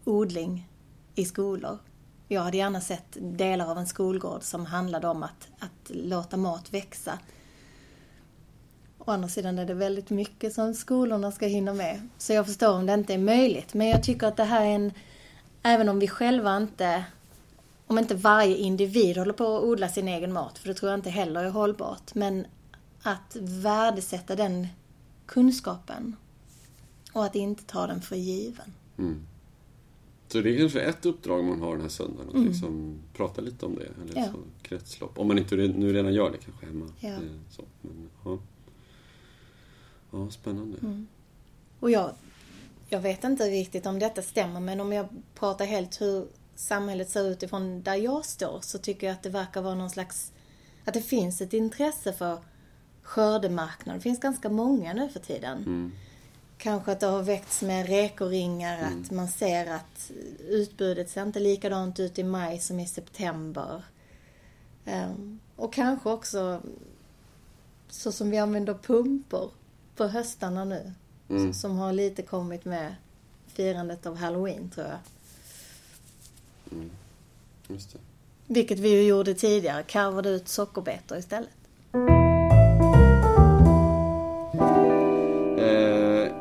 odling 0.06 0.68
i 1.14 1.24
skolor. 1.24 1.78
Jag 2.28 2.42
hade 2.42 2.56
gärna 2.56 2.80
sett 2.80 3.16
delar 3.20 3.70
av 3.70 3.78
en 3.78 3.86
skolgård 3.86 4.42
som 4.42 4.66
handlade 4.66 5.08
om 5.08 5.22
att, 5.22 5.48
att 5.58 5.90
låta 5.90 6.36
mat 6.36 6.74
växa. 6.74 7.18
Å 8.98 9.10
andra 9.10 9.28
sidan 9.28 9.58
är 9.58 9.66
det 9.66 9.74
väldigt 9.74 10.10
mycket 10.10 10.52
som 10.54 10.74
skolorna 10.74 11.32
ska 11.32 11.46
hinna 11.46 11.74
med. 11.74 12.08
Så 12.18 12.32
jag 12.32 12.46
förstår 12.46 12.74
om 12.74 12.86
det 12.86 12.94
inte 12.94 13.14
är 13.14 13.18
möjligt. 13.18 13.74
Men 13.74 13.88
jag 13.88 14.02
tycker 14.02 14.26
att 14.26 14.36
det 14.36 14.44
här 14.44 14.66
är 14.66 14.74
en... 14.74 14.92
Även 15.62 15.88
om 15.88 15.98
vi 15.98 16.08
själva 16.08 16.56
inte... 16.56 17.04
Om 17.86 17.98
inte 17.98 18.14
varje 18.14 18.56
individ 18.56 19.16
håller 19.16 19.32
på 19.32 19.56
att 19.56 19.62
odla 19.62 19.88
sin 19.88 20.08
egen 20.08 20.32
mat, 20.32 20.58
för 20.58 20.68
det 20.68 20.74
tror 20.74 20.90
jag 20.90 20.98
inte 20.98 21.10
heller 21.10 21.44
är 21.44 21.50
hållbart. 21.50 22.14
Men 22.14 22.46
att 23.02 23.36
värdesätta 23.40 24.36
den 24.36 24.68
kunskapen 25.26 26.16
och 27.12 27.24
att 27.24 27.34
inte 27.34 27.64
ta 27.64 27.86
den 27.86 28.02
för 28.02 28.16
given. 28.16 28.72
Mm. 28.98 29.26
Så 30.36 30.42
det 30.42 30.54
är 30.54 30.58
kanske 30.58 30.80
ett 30.80 31.06
uppdrag 31.06 31.44
man 31.44 31.60
har 31.62 31.72
den 31.72 31.80
här 31.80 31.88
söndagen, 31.88 32.28
att 32.36 32.46
liksom 32.46 32.98
prata 33.12 33.40
lite 33.40 33.66
om 33.66 33.74
det. 33.74 33.84
Eller 33.84 34.12
Mm. 34.12 34.14
Ja. 34.16 34.24
så, 34.32 34.38
kretslopp. 34.62 35.18
Om 35.18 35.28
man 35.28 35.38
inte 35.38 35.56
nu 35.56 35.92
redan 35.92 36.14
gör 36.14 36.30
det 36.30 36.38
kanske 36.38 36.66
hemma. 36.66 36.88
Ja. 37.00 37.08
Eh, 37.08 37.18
Så, 37.50 37.62
men, 37.82 38.10
ja. 38.24 38.38
ja, 40.10 40.30
spännande. 40.30 40.78
Mm. 40.78 41.06
Och 41.80 41.90
jag, 41.90 42.10
jag 42.88 43.00
vet 43.00 43.24
inte 43.24 43.44
riktigt 43.44 43.86
om 43.86 43.98
detta 43.98 44.22
stämmer, 44.22 44.60
men 44.60 44.80
om 44.80 44.92
jag 44.92 45.08
pratar 45.34 45.64
helt 45.64 46.00
hur 46.00 46.26
samhället 46.54 47.10
ser 47.10 47.30
ut 47.30 47.42
ifrån 47.42 47.82
där 47.82 47.94
jag 47.94 48.24
står 48.24 48.58
så 48.62 48.78
tycker 48.78 49.06
jag 49.06 49.14
att 49.14 49.22
det 49.22 49.30
verkar 49.30 49.62
vara 49.62 49.74
någon 49.74 49.90
slags... 49.90 50.32
Att 50.84 50.94
det 50.94 51.02
finns 51.02 51.40
ett 51.40 51.52
intresse 51.52 52.12
för 52.12 52.38
skördemarknad. 53.02 53.96
Det 53.96 54.00
finns 54.00 54.20
ganska 54.20 54.48
många 54.48 54.92
nu 54.92 55.08
för 55.08 55.20
tiden. 55.20 55.58
Mm. 55.58 55.92
Kanske 56.58 56.92
att 56.92 57.00
det 57.00 57.06
har 57.06 57.22
väckts 57.22 57.62
med 57.62 57.86
rekoringar, 57.86 58.82
att 58.82 59.10
man 59.10 59.28
ser 59.28 59.66
att 59.66 60.10
utbudet 60.48 61.10
ser 61.10 61.22
inte 61.22 61.40
likadant 61.40 62.00
ut 62.00 62.18
i 62.18 62.24
maj 62.24 62.58
som 62.58 62.80
i 62.80 62.86
september. 62.86 63.82
Ehm, 64.84 65.40
och 65.56 65.72
kanske 65.72 66.10
också 66.10 66.62
så 67.88 68.12
som 68.12 68.30
vi 68.30 68.38
använder 68.38 68.74
pumpor 68.74 69.50
på 69.96 70.06
höstarna 70.06 70.64
nu. 70.64 70.92
Mm. 71.28 71.54
Som 71.54 71.78
har 71.78 71.92
lite 71.92 72.22
kommit 72.22 72.64
med 72.64 72.94
firandet 73.46 74.06
av 74.06 74.16
halloween 74.16 74.70
tror 74.70 74.86
jag. 74.86 74.98
Det. 76.64 77.98
Vilket 78.46 78.78
vi 78.78 78.88
ju 78.88 79.02
gjorde 79.02 79.34
tidigare, 79.34 79.82
karvade 79.82 80.28
ut 80.28 80.48
sockerbetor 80.48 81.18
istället. 81.18 81.50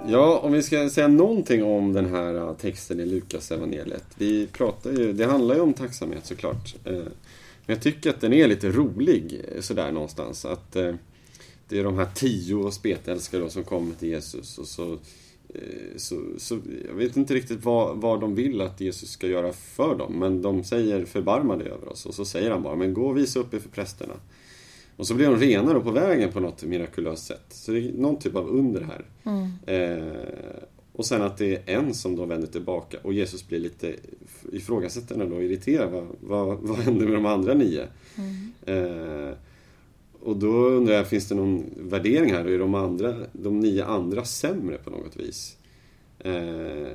Ja, 0.08 0.40
om 0.40 0.52
vi 0.52 0.64
ska 0.64 0.90
säga 0.90 1.08
någonting 1.08 1.64
om 1.64 1.94
den 1.94 2.06
här 2.06 2.36
äh, 2.36 2.54
texten 2.54 3.00
i 3.00 3.06
Lukas 3.06 3.52
evangeliet. 3.52 4.06
Vi 4.18 4.48
pratar 4.48 4.92
ju, 4.92 5.14
det 5.14 5.26
handlar 5.26 5.56
ju 5.56 5.62
om 5.62 5.74
tacksamhet 5.74 6.26
såklart. 6.26 6.76
Äh, 6.86 6.94
men 6.94 7.76
jag 7.76 7.82
tycker 7.82 8.10
att 8.10 8.22
den 8.22 8.34
är 8.34 8.48
lite 8.48 8.70
rolig 8.70 9.42
äh, 9.56 9.62
sådär 9.62 9.92
någonstans. 9.92 10.46
Att 10.46 10.72
det 11.68 11.80
är 11.80 11.84
de 11.84 11.98
här 11.98 12.08
tio 12.16 12.72
spetälskare 12.72 13.42
då 13.42 13.50
som 13.50 13.64
kommer 13.64 13.96
till 13.96 14.10
Jesus 14.10 14.58
och 14.58 14.68
så, 14.68 14.98
så, 15.96 16.22
så 16.38 16.60
jag 16.88 16.96
vet 16.96 17.18
inte 17.18 17.34
riktigt 17.34 17.66
vad, 17.66 17.98
vad 17.98 18.22
de 18.22 18.36
vill 18.36 18.62
att 18.62 18.82
Jesus 18.82 19.10
ska 19.10 19.28
göra 19.28 19.54
för 19.54 19.96
dem. 19.96 20.14
Men 20.20 20.42
de 20.42 20.64
säger 20.64 21.06
förbarma 21.06 21.56
dig 21.56 21.68
över 21.68 21.90
oss 21.90 22.06
och 22.06 22.14
så 22.14 22.26
säger 22.26 22.52
han 22.52 22.64
bara, 22.64 22.76
men 22.76 22.94
gå 22.94 23.08
och 23.08 23.18
visa 23.18 23.40
upp 23.40 23.54
er 23.54 23.60
för 23.60 23.70
prästerna. 23.70 24.14
Och 24.98 25.08
så 25.08 25.14
blir 25.14 25.26
de 25.26 25.40
rena 25.40 25.74
då 25.74 25.82
på 25.82 25.92
vägen 25.92 26.32
på 26.32 26.40
något 26.40 26.64
mirakulöst 26.64 27.26
sätt. 27.26 27.46
Så 27.50 27.72
det 27.72 27.80
är 27.80 27.94
någon 27.94 28.20
typ 28.20 28.36
av 28.36 28.50
under 28.50 28.82
här. 28.82 29.06
Mm. 29.24 29.52
Eh, 29.66 30.64
och 30.92 31.06
sen 31.06 31.22
att 31.22 31.38
det 31.38 31.54
är 31.56 31.78
en 31.78 31.94
som 31.94 32.16
då 32.16 32.26
vänder 32.26 32.48
tillbaka 32.48 32.98
och 33.02 33.14
Jesus 33.14 33.48
blir 33.48 33.60
lite 33.60 33.96
ifrågasättande 34.52 35.26
och 35.26 35.44
irriterad. 35.44 35.92
Vad, 35.92 36.08
vad, 36.22 36.58
vad 36.58 36.78
händer 36.78 37.06
med 37.06 37.16
de 37.16 37.26
andra 37.26 37.54
nio? 37.54 37.88
Mm. 38.16 38.52
Eh, 38.66 39.34
och 40.22 40.38
då 40.38 40.48
undrar 40.48 40.94
jag, 40.94 41.08
finns 41.08 41.28
det 41.28 41.36
någon 41.36 41.66
värdering 41.78 42.34
här? 42.34 42.46
Är 42.46 42.60
de, 42.60 42.76
andra, 42.76 43.16
de 43.32 43.60
nio 43.60 43.86
andra 43.86 44.26
sämre 44.26 44.78
på 44.78 44.90
något 44.90 45.18
vis? 45.18 45.58
Eh, 46.20 46.88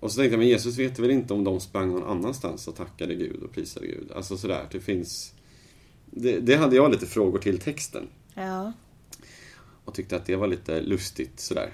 och 0.00 0.10
så 0.10 0.16
tänkte 0.16 0.32
jag, 0.32 0.38
men 0.38 0.48
Jesus 0.48 0.78
vet 0.78 0.98
väl 0.98 1.10
inte 1.10 1.34
om 1.34 1.44
de 1.44 1.60
sprang 1.60 1.90
någon 1.90 2.02
annanstans 2.04 2.68
och 2.68 2.76
tackade 2.76 3.14
Gud 3.14 3.42
och 3.42 3.52
prisade 3.52 3.86
Gud? 3.86 4.12
Alltså 4.14 4.36
sådär, 4.36 4.66
det 4.72 4.80
finns 4.80 5.33
det, 6.16 6.40
det, 6.40 6.56
hade 6.56 6.76
jag 6.76 6.90
lite 6.90 7.06
frågor 7.06 7.38
till 7.38 7.58
texten. 7.58 8.08
Ja. 8.34 8.72
Och 9.84 9.94
tyckte 9.94 10.16
att 10.16 10.26
det 10.26 10.36
var 10.36 10.46
lite 10.46 10.80
lustigt 10.80 11.40
sådär. 11.40 11.72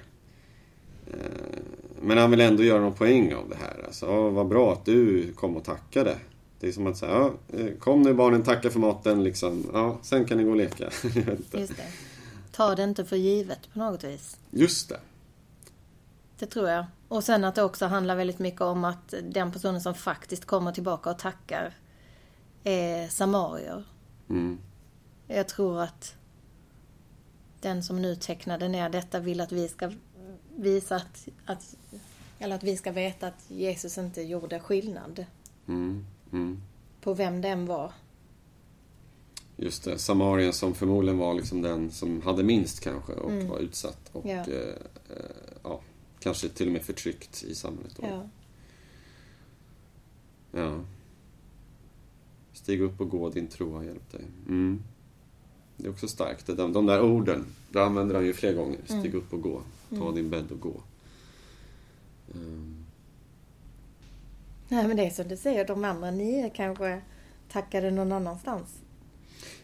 Eh, 1.07 1.59
men 2.01 2.17
han 2.17 2.31
vill 2.31 2.41
ändå 2.41 2.63
göra 2.63 2.79
någon 2.79 2.93
poäng 2.93 3.33
av 3.33 3.49
det 3.49 3.55
här. 3.55 3.83
Alltså, 3.85 4.29
vad 4.29 4.47
bra 4.47 4.73
att 4.73 4.85
du 4.85 5.31
kom 5.33 5.57
och 5.57 5.63
tackade. 5.63 6.17
Det 6.59 6.67
är 6.67 6.71
som 6.71 6.87
att 6.87 6.97
säga, 6.97 7.11
ja, 7.11 7.33
eh, 7.57 7.77
kom 7.79 8.01
nu 8.01 8.13
barnen, 8.13 8.43
tacka 8.43 8.69
för 8.69 8.79
maten, 8.79 9.23
liksom. 9.23 9.69
Ja, 9.73 9.99
sen 10.01 10.25
kan 10.25 10.37
ni 10.37 10.43
gå 10.43 10.49
och 10.49 10.55
leka. 10.55 10.83
Just 11.53 11.77
det. 11.77 11.87
Ta 12.51 12.75
det 12.75 12.83
inte 12.83 13.05
för 13.05 13.15
givet 13.15 13.73
på 13.73 13.79
något 13.79 14.03
vis. 14.03 14.37
Just 14.51 14.89
det. 14.89 14.99
Det 16.39 16.45
tror 16.45 16.69
jag. 16.69 16.85
Och 17.07 17.23
sen 17.23 17.43
att 17.43 17.55
det 17.55 17.63
också 17.63 17.85
handlar 17.85 18.15
väldigt 18.15 18.39
mycket 18.39 18.61
om 18.61 18.83
att 18.83 19.13
den 19.23 19.51
personen 19.51 19.81
som 19.81 19.95
faktiskt 19.95 20.45
kommer 20.45 20.71
tillbaka 20.71 21.09
och 21.09 21.19
tackar 21.19 21.73
är 22.63 23.07
samarier. 23.07 23.83
Mm. 24.31 24.59
Jag 25.27 25.47
tror 25.47 25.81
att 25.81 26.15
den 27.59 27.83
som 27.83 28.01
nu 28.01 28.15
tecknade 28.15 28.67
ner 28.67 28.89
detta 28.89 29.19
vill 29.19 29.41
att 29.41 29.51
vi 29.51 29.67
ska 29.67 29.91
visa 30.55 30.95
att, 30.95 31.27
att 31.45 31.75
eller 32.39 32.55
att 32.55 32.63
vi 32.63 32.77
ska 32.77 32.91
veta 32.91 33.27
att 33.27 33.45
Jesus 33.51 33.97
inte 33.97 34.21
gjorde 34.21 34.59
skillnad. 34.59 35.25
Mm. 35.67 36.05
Mm. 36.31 36.61
På 37.01 37.13
vem 37.13 37.41
den 37.41 37.65
var. 37.65 37.93
Just 39.57 39.83
det, 39.83 39.97
Samarien 39.99 40.53
som 40.53 40.73
förmodligen 40.73 41.17
var 41.17 41.33
liksom 41.33 41.61
den 41.61 41.91
som 41.91 42.21
hade 42.21 42.43
minst 42.43 42.79
kanske 42.79 43.13
och 43.13 43.31
Mm. 43.31 43.47
var 43.47 43.59
utsatt 43.59 44.09
och 44.11 44.25
Ja. 44.25 44.31
eh, 44.31 44.75
eh, 45.09 45.25
ja, 45.63 45.81
kanske 46.19 46.49
till 46.49 46.67
och 46.67 46.73
med 46.73 46.81
förtryckt 46.81 47.43
i 47.43 47.55
samhället. 47.55 47.95
Då. 48.01 48.07
Ja. 48.07 48.29
Ja. 50.61 50.79
Stig 52.61 52.81
upp 52.81 53.01
och 53.01 53.09
gå, 53.09 53.29
din 53.29 53.47
tro 53.47 53.73
har 53.75 53.83
hjälpt 53.83 54.11
dig. 54.11 54.21
Mm. 54.47 54.81
Det 55.77 55.87
är 55.87 55.91
också 55.91 56.07
starkt. 56.07 56.47
De, 56.47 56.73
de 56.73 56.85
där 56.85 57.01
orden, 57.01 57.45
det 57.69 57.83
använder 57.83 58.15
han 58.15 58.25
ju 58.25 58.33
fler 58.33 58.53
gånger. 58.53 58.79
Stig 58.85 59.05
Mm. 59.05 59.15
upp 59.17 59.33
och 59.33 59.41
gå. 59.41 59.61
Ta 59.89 59.95
Mm. 59.95 60.15
din 60.15 60.29
bädd 60.29 60.51
och 60.51 60.59
gå. 60.59 60.81
Mm. 62.35 62.75
Nej 64.69 64.87
men 64.87 64.97
det 64.97 65.05
är 65.05 65.09
som 65.09 65.27
du 65.27 65.37
säger, 65.37 65.67
de 65.67 65.83
andra 65.83 66.11
nio 66.11 66.49
kanske 66.55 67.01
tackade 67.51 67.91
någon 67.91 68.11
annanstans. 68.11 68.77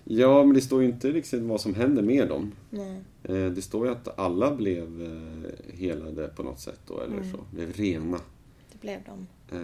Ja, 0.04 0.44
men 0.44 0.54
det 0.54 0.62
står 0.62 0.82
ju 0.82 0.88
inte 0.90 1.12
riktigt 1.12 1.42
vad 1.44 1.62
som 1.62 1.74
händer 1.76 2.02
med 2.04 2.28
dem. 2.28 2.52
Nej. 2.70 3.02
Eh, 3.24 3.46
Det 3.52 3.62
står 3.62 3.86
ju 3.86 3.92
att 3.92 4.20
alla 4.20 4.56
blev 4.56 5.02
eh, 5.04 5.76
helade 5.78 6.28
på 6.28 6.44
något 6.44 6.60
sätt 6.60 6.80
då, 6.88 7.00
eller 7.02 7.18
Mm. 7.18 7.32
så. 7.32 7.38
Blev 7.52 7.72
rena. 7.74 8.20
Det 8.72 8.82
blev 8.82 9.00
de. 9.06 9.28
Eh, 9.58 9.62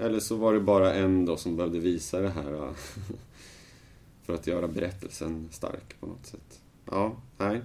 Eller 0.00 0.20
så 0.20 0.36
var 0.36 0.54
det 0.54 0.60
bara 0.60 0.94
en 0.94 1.24
då 1.24 1.36
som 1.36 1.56
behövde 1.56 1.78
visa 1.78 2.20
det 2.20 2.30
här 2.30 2.68
för 4.24 4.34
att 4.34 4.46
göra 4.46 4.68
berättelsen 4.68 5.48
stark 5.52 6.00
på 6.00 6.06
något 6.06 6.26
sätt. 6.26 6.60
Ja, 6.90 7.16
nej. 7.38 7.60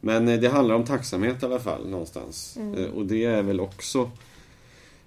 Men 0.00 0.28
eh, 0.28 0.40
det 0.40 0.48
handlar 0.48 0.74
om 0.74 0.84
tacksamhet 0.84 1.42
i 1.42 1.46
alla 1.46 1.58
fall 1.60 1.88
någonstans. 1.88 2.56
Mm. 2.56 2.74
Eh, 2.84 2.90
Och 2.90 3.06
det 3.06 3.24
är 3.24 3.42
väl 3.42 3.60
också 3.60 4.10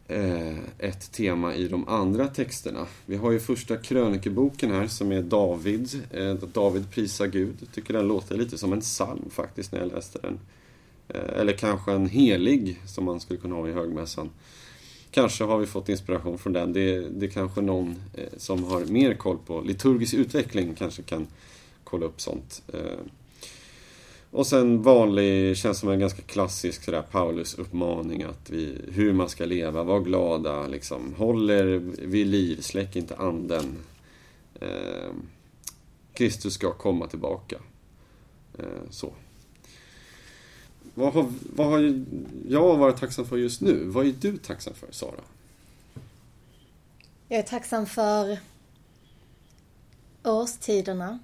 eh, 0.07 0.57
ett 0.77 1.11
tema 1.11 1.55
i 1.55 1.67
de 1.67 1.87
andra 1.87 2.27
texterna. 2.27 2.87
Vi 3.05 3.15
har 3.15 3.31
ju 3.31 3.39
första 3.39 3.77
krönikeboken 3.77 4.71
här 4.71 4.87
som 4.87 5.11
är 5.11 5.21
David. 5.21 5.89
David 6.53 6.91
prisar 6.91 7.27
Gud. 7.27 7.55
Jag 7.59 7.71
tycker 7.71 7.93
den 7.93 8.07
låter 8.07 8.37
lite 8.37 8.57
som 8.57 8.73
en 8.73 8.81
psalm 8.81 9.29
faktiskt 9.29 9.71
när 9.71 9.79
jag 9.79 9.91
läste 9.91 10.19
den. 10.19 10.39
Eller 11.35 11.53
kanske 11.53 11.91
en 11.91 12.07
helig 12.07 12.81
som 12.85 13.05
man 13.05 13.19
skulle 13.19 13.39
kunna 13.39 13.55
ha 13.55 13.67
i 13.69 13.71
högmässan. 13.71 14.29
Kanske 15.11 15.43
har 15.43 15.57
vi 15.57 15.65
fått 15.65 15.89
inspiration 15.89 16.37
från 16.37 16.53
den. 16.53 16.73
Det, 16.73 16.99
det 17.09 17.27
kanske 17.27 17.61
någon 17.61 17.95
eh, 18.13 18.25
som 18.37 18.63
har 18.63 18.85
mer 18.85 19.13
koll 19.13 19.37
på 19.45 19.61
liturgisk 19.61 20.13
utveckling 20.13 20.75
kanske 20.75 21.01
kan 21.01 21.27
kolla 21.83 22.05
upp 22.05 22.21
sånt. 22.21 22.63
Eh, 22.73 22.99
Och 24.31 24.47
sen 24.47 24.81
vanlig, 24.81 25.57
känns 25.57 25.79
som 25.79 25.89
en 25.89 25.99
ganska 25.99 26.21
klassisk 26.21 26.83
sådär 26.83 27.01
Paulus 27.11 27.55
uppmaning 27.55 28.23
att 28.23 28.49
vi, 28.49 28.77
hur 28.91 29.13
man 29.13 29.29
ska 29.29 29.45
leva, 29.45 29.83
var 29.83 29.99
glada, 29.99 30.67
liksom. 30.67 31.13
Håller 31.17 31.65
vid 32.07 32.27
liv, 32.27 32.61
släck 32.61 32.95
inte 32.95 33.15
anden. 33.15 33.77
Eh, 34.61 35.11
Kristus 36.13 36.53
ska 36.53 36.71
komma 36.73 37.07
tillbaka. 37.07 37.57
Eh, 38.59 38.65
så. 38.89 39.13
Vad 40.93 41.13
har, 41.13 41.33
vad 41.55 41.67
har 41.67 42.03
jag 42.47 42.77
varit 42.77 42.97
tacksam 42.97 43.25
för 43.25 43.37
just 43.37 43.61
nu? 43.61 43.85
Vad 43.85 44.07
är 44.07 44.11
du 44.11 44.37
tacksam 44.37 44.73
för, 44.73 44.91
Sara? 44.91 45.21
Jag 47.27 47.39
är 47.39 47.43
tacksam 47.43 47.85
för 47.85 48.39
årstiderna. 50.23 51.19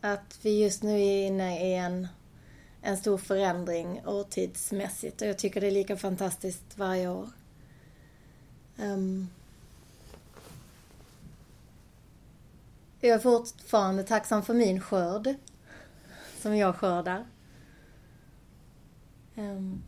Att 0.00 0.38
vi 0.42 0.62
just 0.62 0.82
nu 0.82 1.00
är 1.00 1.26
inne 1.26 1.70
i 1.70 1.74
en, 1.74 2.08
en 2.82 2.96
stor 2.96 3.18
förändring 3.18 4.00
årtidsmässigt 4.06 5.22
och 5.22 5.28
jag 5.28 5.38
tycker 5.38 5.60
det 5.60 5.66
är 5.66 5.70
lika 5.70 5.96
fantastiskt 5.96 6.78
varje 6.78 7.08
år. 7.08 7.28
Um, 8.76 9.28
jag 13.00 13.10
är 13.10 13.18
fortfarande 13.18 14.02
tacksam 14.02 14.42
för 14.42 14.54
min 14.54 14.80
skörd 14.80 15.34
som 16.40 16.56
jag 16.56 16.76
skördar. 16.76 17.26
Um, 19.38 19.82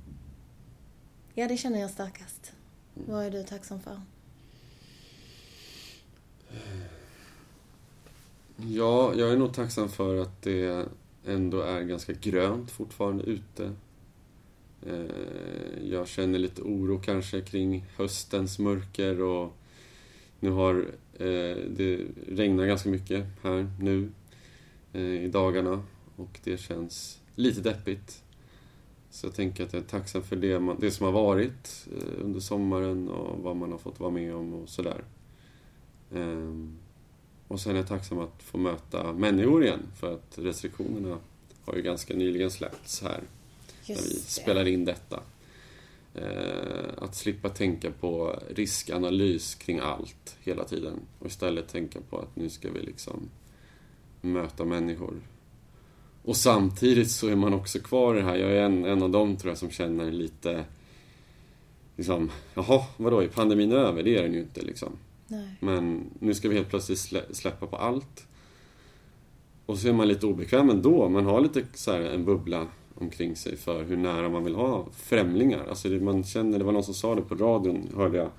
ja, 1.35 1.49
det 1.49 1.57
känner 1.57 1.81
jag 1.81 1.91
starkast. 1.91 2.53
Vad 2.95 3.25
är 3.25 3.31
du 3.31 3.43
tacksam 3.43 3.81
för? 3.81 4.01
Ja, 8.57 9.15
jag 9.15 9.33
är 9.33 9.37
nog 9.37 9.55
tacksam 9.55 9.89
för 9.89 10.23
att 10.23 10.43
det 10.43 10.87
ändå 11.27 11.61
är 11.61 11.83
ganska 11.83 12.13
grönt 12.13 12.71
fortfarande 12.71 13.25
ute. 13.25 13.73
Ehm, 14.87 15.09
jag 15.83 16.09
känner 16.09 16.39
lite 16.39 16.63
oro 16.63 17.01
kanske 17.05 17.41
kring 17.41 17.85
höstens 17.97 18.59
mörker 18.59 19.23
och 19.23 19.53
nu 20.41 20.51
har 20.51 20.75
eh, 21.19 21.57
det 21.71 22.07
regnar 22.29 22.67
ganska 22.67 22.89
mycket 22.89 23.27
här 23.43 23.71
nu 23.81 24.11
eh, 24.93 25.25
i 25.25 25.29
dagarna 25.29 25.83
och 26.17 26.41
det 26.45 26.57
känns 26.57 27.21
lite 27.35 27.61
deppigt. 27.61 28.23
Så 29.11 29.27
jag 29.27 29.35
tänker 29.35 29.65
att 29.65 29.73
jag 29.73 29.83
är 29.83 29.87
tacksam 29.87 30.23
för 30.23 30.37
det, 30.37 30.61
man, 30.61 30.77
det 30.81 30.91
som 30.91 31.07
har 31.07 31.13
varit 31.13 31.89
eh, 31.97 32.25
under 32.25 32.41
sommaren 32.41 33.09
och 33.09 33.39
vad 33.43 33.57
man 33.57 33.73
har 33.73 33.79
fått 33.79 34.01
vara 34.01 34.11
med 34.11 34.35
om 34.35 34.55
och 34.55 34.69
sådär. 34.69 35.05
Ehm, 36.15 36.79
och 37.49 37.61
sen 37.61 37.73
är 37.73 37.77
jag 37.77 37.89
tacksam 37.89 38.19
att 38.19 38.43
få 38.43 38.59
möta 38.59 39.13
människor 39.13 39.65
igen 39.65 39.83
för 39.97 40.15
att 40.15 40.39
restriktionerna 40.39 41.19
har 41.65 41.75
ju 41.75 41.83
ganska 41.83 42.15
nyligen 42.15 42.51
släppts 42.51 43.03
här 43.03 43.21
när 43.89 43.95
vi 43.95 44.15
spelar 44.15 44.69
in 44.69 44.85
detta. 44.85 45.23
Eh, 46.15 46.89
att 46.99 47.15
slippa 47.15 47.49
tänka 47.49 47.91
på 47.91 48.39
riskanalys 48.51 49.55
kring 49.55 49.79
allt 49.79 50.37
hela 50.41 50.65
tiden 50.65 51.01
och 51.19 51.27
istället 51.27 51.69
tänka 51.69 51.99
på 52.11 52.19
att 52.19 52.37
nu 52.37 52.51
ska 52.51 52.71
vi 52.71 52.81
liksom 52.81 53.29
möta 54.21 54.65
människor. 54.65 55.15
Och 56.25 56.37
samtidigt 56.37 57.11
så 57.11 57.29
är 57.29 57.37
man 57.37 57.55
också 57.55 57.79
kvar 57.79 58.15
i 58.15 58.19
det 58.19 58.25
här. 58.25 58.37
Jag 58.37 58.51
är 58.51 58.63
en, 58.63 58.85
en 58.85 59.03
av 59.03 59.11
dem 59.11 59.37
tror 59.37 59.51
jag 59.51 59.59
som 59.59 59.71
känner 59.71 60.11
lite 60.13 60.65
liksom, 61.97 62.31
jaha, 62.55 62.85
vadå, 62.97 63.21
är 63.21 63.29
pandemin 63.29 63.73
över? 63.73 64.03
Det 64.03 64.17
är 64.17 64.23
den 64.23 64.33
ju 64.33 64.41
inte 64.41 64.61
liksom. 64.63 64.93
Nej. 65.27 65.57
Men 65.61 66.05
nu 66.19 66.35
ska 66.35 66.49
vi 66.49 66.55
helt 66.55 66.69
plötsligt 66.69 66.99
slä, 66.99 67.23
släppa 67.31 67.67
på 67.67 67.77
allt. 67.77 68.27
och 69.67 69.79
så 69.79 69.89
är 69.89 69.93
man 69.93 70.09
lite 70.09 70.27
obekväm 70.27 70.71
ändå. 70.71 71.09
Man 71.09 71.27
har 71.27 71.41
lite 71.41 71.65
så 71.75 71.93
här, 71.93 72.01
en 72.01 72.25
bubbla 72.25 72.67
omkring 72.95 73.37
sig 73.37 73.57
för 73.57 73.85
hur 73.85 73.97
nära 73.97 74.29
man 74.29 74.45
vill 74.45 74.55
ha 74.55 74.87
främlingar. 74.93 75.67
Alltså 75.69 75.89
det, 75.89 76.01
man 76.01 76.25
känner, 76.25 76.59
det 76.59 76.65
var 76.65 76.73
någon 76.73 76.85
som 76.85 76.95
sa 76.95 77.15
det 77.15 77.23
på 77.23 77.35
radion, 77.35 77.89
hörde 77.97 78.19
jag. 78.19 78.31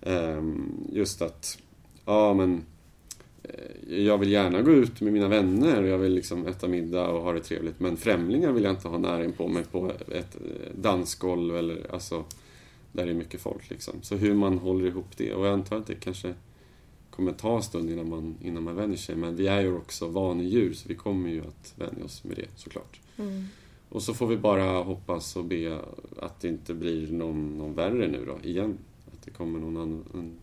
Ehm, 0.00 0.72
just 0.92 1.22
att, 1.22 1.58
ja 2.04 2.34
men 2.34 2.54
eh, 2.54 2.60
jag 3.88 4.18
vill 4.18 4.32
gärna 4.32 4.62
gå 4.62 4.70
ut 4.70 5.00
med 5.00 5.12
mina 5.12 5.28
vänner 5.28 5.82
och 5.82 5.88
jag 5.88 5.98
vill 5.98 6.14
liksom 6.14 6.46
äta 6.46 6.68
middag 6.68 7.08
och 7.08 7.22
ha 7.22 7.32
det 7.32 7.40
trevligt. 7.40 7.80
Men 7.80 7.96
främlingar 7.96 8.52
vill 8.52 8.64
jag 8.64 8.72
inte 8.72 8.88
ha 8.88 8.98
nära 8.98 9.32
på 9.32 9.48
mig 9.48 9.64
på 9.64 9.92
ett 10.08 10.36
eh, 10.36 10.74
dansgolv 10.74 11.56
eller 11.56 11.92
alltså 11.92 12.24
där 12.92 13.06
det 13.06 13.12
är 13.12 13.14
mycket 13.14 13.40
folk 13.40 13.70
liksom. 13.70 13.94
Så 14.02 14.16
hur 14.16 14.34
man 14.34 14.58
håller 14.58 14.86
ihop 14.86 15.16
det. 15.16 15.34
Och 15.34 15.46
jag 15.46 15.52
antar 15.52 15.76
att 15.76 15.86
det 15.86 15.94
kanske 15.94 16.34
kommer 17.10 17.32
ta 17.32 17.56
en 17.56 17.62
stund 17.62 17.90
innan 17.90 18.08
man, 18.08 18.36
innan 18.42 18.62
man 18.62 18.76
vänjer 18.76 18.96
sig. 18.96 19.16
Men 19.16 19.36
vi 19.36 19.46
är 19.46 19.60
ju 19.60 19.76
också 19.76 20.08
vanedjur 20.08 20.72
så 20.72 20.88
vi 20.88 20.94
kommer 20.94 21.30
ju 21.30 21.40
att 21.40 21.74
vänja 21.76 22.04
oss 22.04 22.24
med 22.24 22.36
det 22.36 22.48
såklart. 22.56 23.00
Mm. 23.16 23.44
Och 23.88 24.02
så 24.02 24.14
får 24.14 24.26
vi 24.26 24.36
bara 24.36 24.82
hoppas 24.82 25.36
och 25.36 25.44
be 25.44 25.78
att 26.18 26.40
det 26.40 26.48
inte 26.48 26.74
blir 26.74 27.12
någon, 27.12 27.58
någon 27.58 27.74
värre 27.74 28.08
nu 28.08 28.24
då, 28.26 28.48
igen. 28.48 28.78
Att 29.06 29.22
det 29.24 29.30
kommer 29.30 29.58
någon 29.58 29.76
annan... 29.76 30.38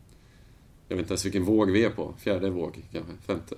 Jag 0.95 0.97
vet 0.97 1.03
inte 1.03 1.11
ens 1.13 1.25
vilken 1.25 1.45
våg 1.45 1.71
vi 1.71 1.83
är 1.85 1.89
på. 1.89 2.13
Fjärde 2.19 2.49
våg 2.49 2.81
kanske? 2.91 3.11
Femte? 3.27 3.55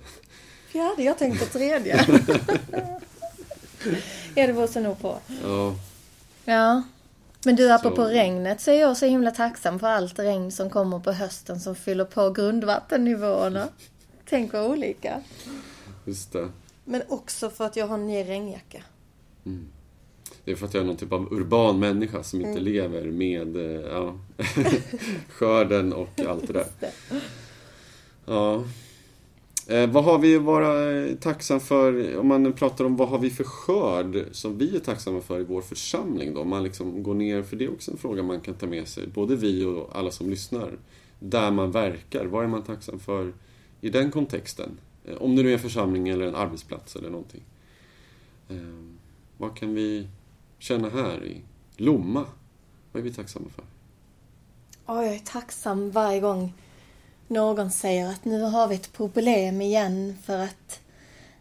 Fjärde? 0.68 1.02
Jag 1.02 1.18
tänkte 1.18 1.46
tredje. 1.46 1.96
ja, 4.34 4.46
det 4.46 4.52
beror 4.52 4.80
nog 4.80 5.00
på. 5.00 5.18
Ja. 5.42 5.74
Ja. 6.44 6.82
Men 7.44 7.56
du, 7.56 7.72
apropå 7.72 7.96
Så- 7.96 8.08
regnet 8.08 8.60
så 8.60 8.70
är 8.70 8.80
jag 8.80 8.96
så 8.96 9.06
himla 9.06 9.30
tacksam 9.30 9.78
för 9.78 9.86
allt 9.86 10.18
regn 10.18 10.52
som 10.52 10.70
kommer 10.70 10.98
på 10.98 11.12
hösten 11.12 11.60
som 11.60 11.74
fyller 11.74 12.04
på 12.04 12.30
grundvattennivåerna. 12.30 13.68
Tänk 14.28 14.52
vad 14.52 14.66
olika. 14.70 15.22
Just 16.04 16.32
det. 16.32 16.48
Men 16.84 17.02
också 17.08 17.50
för 17.50 17.64
att 17.66 17.76
jag 17.76 17.86
har 17.86 17.94
en 17.94 18.06
ny 18.06 18.24
regnjacka. 18.24 18.82
Det 20.48 20.52
är 20.52 20.56
för 20.56 20.66
att 20.66 20.74
jag 20.74 20.80
är 20.82 20.86
någon 20.86 20.96
typ 20.96 21.12
av 21.12 21.32
urban 21.32 21.78
människa 21.78 22.22
som 22.22 22.38
Mm. 22.38 22.50
inte 22.50 22.62
lever 22.62 23.04
med 23.04 23.56
eh, 23.56 23.80
ja, 23.90 24.18
skörden 25.28 25.92
och 25.92 26.20
allt 26.28 26.46
det 26.46 26.52
där. 26.52 26.66
Ja. 28.26 28.64
Eh, 29.66 29.90
vad 29.90 30.04
har 30.04 30.18
vi 30.18 30.36
att 30.36 30.42
vara 30.42 30.90
eh, 30.90 31.14
tacksam 31.16 31.60
för, 31.60 32.16
om 32.16 32.26
man 32.26 32.52
pratar 32.52 32.84
om 32.84 32.96
vad 32.96 33.08
har 33.08 33.18
vi 33.18 33.30
för 33.30 33.44
skörd 33.44 34.24
som 34.32 34.58
vi 34.58 34.76
är 34.76 34.80
tacksamma 34.80 35.20
för 35.20 35.40
i 35.40 35.44
vår 35.44 35.62
församling 35.62 36.34
då? 36.34 36.40
Om 36.40 36.48
man 36.48 36.62
liksom 36.62 37.02
går 37.02 37.14
ner, 37.14 37.42
för 37.42 37.56
det 37.56 37.64
är 37.64 37.72
också 37.72 37.90
en 37.90 37.96
fråga 37.98 38.22
man 38.22 38.40
kan 38.40 38.54
ta 38.54 38.66
med 38.66 38.88
sig, 38.88 39.06
både 39.06 39.36
vi 39.36 39.64
och 39.64 39.90
alla 39.96 40.10
som 40.10 40.30
lyssnar. 40.30 40.78
Där 41.18 41.50
man 41.50 41.70
verkar, 41.70 42.24
vad 42.24 42.44
är 42.44 42.48
man 42.48 42.62
tacksam 42.62 42.98
för 42.98 43.32
i 43.80 43.90
den 43.90 44.10
kontexten? 44.10 44.70
Eh, 45.04 45.16
om 45.16 45.36
det 45.36 45.42
nu 45.42 45.48
är 45.48 45.52
en 45.52 45.58
församling 45.58 46.08
eller 46.08 46.26
en 46.26 46.34
arbetsplats 46.34 46.96
eller 46.96 47.10
någonting. 47.10 47.42
Eh, 48.48 48.56
vad 49.38 49.56
kan 49.56 49.74
vi 49.74 50.06
känna 50.58 50.88
här 50.88 51.24
i 51.24 51.42
Lomma? 51.76 52.26
Vad 52.92 53.00
är 53.00 53.04
vi 53.04 53.14
tacksamma 53.14 53.48
för? 53.48 53.64
Oh, 54.86 55.04
jag 55.04 55.14
är 55.14 55.18
tacksam 55.18 55.90
varje 55.90 56.20
gång 56.20 56.52
någon 57.28 57.70
säger 57.70 58.06
att 58.06 58.24
nu 58.24 58.42
har 58.42 58.68
vi 58.68 58.74
ett 58.74 58.92
problem 58.92 59.60
igen 59.60 60.18
för 60.24 60.38
att 60.38 60.80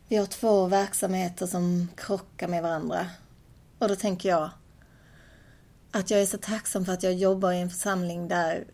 vi 0.07 0.15
har 0.15 0.25
två 0.25 0.65
verksamheter 0.65 1.45
som 1.47 1.87
krockar 1.97 2.47
med 2.47 2.63
varandra. 2.63 3.07
Och 3.79 3.87
då 3.87 3.95
tänker 3.95 4.29
jag 4.29 4.49
att 5.91 6.11
jag 6.11 6.21
är 6.21 6.25
så 6.25 6.37
tacksam 6.37 6.85
för 6.85 6.93
att 6.93 7.03
jag 7.03 7.13
jobbar 7.13 7.51
i 7.51 7.61
en 7.61 7.69
församling 7.69 8.27
där, 8.27 8.67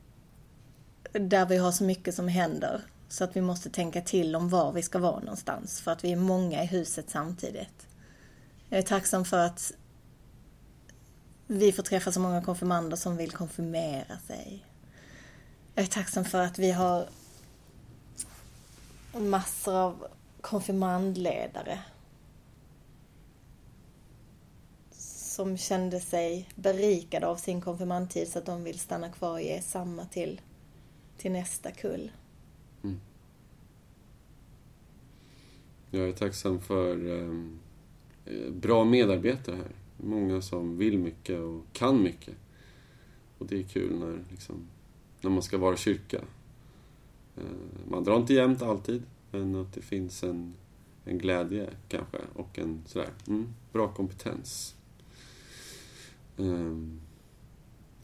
där 1.12 1.45
vi 1.45 1.57
har 1.57 1.71
så 1.71 1.83
mycket 1.83 2.15
som 2.15 2.27
händer. 2.27 2.81
Så 3.09 3.23
att 3.23 3.35
vi 3.35 3.41
måste 3.41 3.69
tänka 3.69 4.01
till 4.01 4.35
om 4.35 4.50
var 4.50 4.71
vi 4.71 4.81
ska 4.81 5.00
vara 5.00 5.19
någonstans 5.19 5.81
för 5.81 5.91
att 5.91 6.03
vi 6.03 6.12
är 6.12 6.15
många 6.15 6.63
i 6.63 6.65
huset 6.65 7.09
samtidigt. 7.09 7.88
Jag 8.69 8.77
är 8.77 8.83
tacksam 8.83 9.25
för 9.25 9.38
att 9.38 9.73
vi 11.53 11.72
får 11.72 11.83
träffa 11.83 12.12
så 12.12 12.19
många 12.19 12.41
konfirmander 12.41 12.97
som 12.97 13.17
vill 13.17 13.32
konfirmera 13.32 14.17
sig. 14.17 14.65
Jag 15.75 15.84
är 15.84 15.89
tacksam 15.89 16.25
för 16.25 16.41
att 16.41 16.60
vi 16.60 16.71
har 16.71 17.10
massor 19.17 19.73
av 19.75 20.08
konfirmandledare 20.41 21.80
som 24.91 25.58
kände 25.58 25.99
sig 25.99 26.49
berikade 26.56 27.27
av 27.27 27.36
sin 27.36 27.62
konfirmandtid 27.62 28.27
så 28.27 28.39
att 28.39 28.45
de 28.45 28.63
vill 28.63 28.80
stanna 28.80 29.10
kvar 29.10 29.32
och 29.32 29.41
ge 29.41 29.62
samma 29.62 30.06
till, 30.06 30.41
till 31.17 31.32
nästa 31.32 31.71
kull. 31.71 32.12
Mm. 32.84 32.99
Jag 35.91 36.10
är 36.10 36.13
tacksam 36.13 36.62
för 36.62 37.19
ehm, 37.19 37.60
eh, 38.25 38.51
bra 38.51 38.84
medarbetare 38.84 39.56
här. 39.56 39.83
Många 39.97 40.41
som 40.41 40.77
vill 40.77 40.97
mycket 40.99 41.39
och 41.39 41.62
kan 41.73 42.03
mycket. 42.03 42.36
Och 43.38 43.45
det 43.47 43.60
är 43.60 43.63
kul 43.63 43.99
när, 43.99 44.23
liksom, 44.32 44.67
när 45.21 45.29
man 45.29 45.43
ska 45.43 45.58
vara 45.58 45.77
kyrka. 45.77 46.21
Eh, 47.38 47.43
man 47.89 48.03
drar 48.03 48.17
inte 48.17 48.34
jämnt 48.34 48.62
alltid, 48.62 49.03
men 49.32 49.56
att 49.56 49.73
det 49.73 49.82
finns 49.82 50.23
en, 50.23 50.53
en 51.06 51.17
glädje 51.17 51.69
kanske 51.88 52.17
och 52.36 52.60
en 52.60 52.84
sådär, 52.88 53.10
mm, 53.27 53.53
bra 53.71 53.88
kompetens. 53.93 54.75
Ehm, 56.38 57.01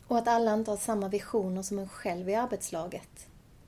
Och 0.08 0.17
att 0.17 0.28
alla 0.28 0.54
inte 0.54 0.71
har 0.71 0.78
samma 0.78 1.08
visioner 1.08 1.62
som 1.62 1.80
en 1.80 1.89
själv 1.89 2.30
i 2.30 2.36
arbetslaget. 2.36 3.28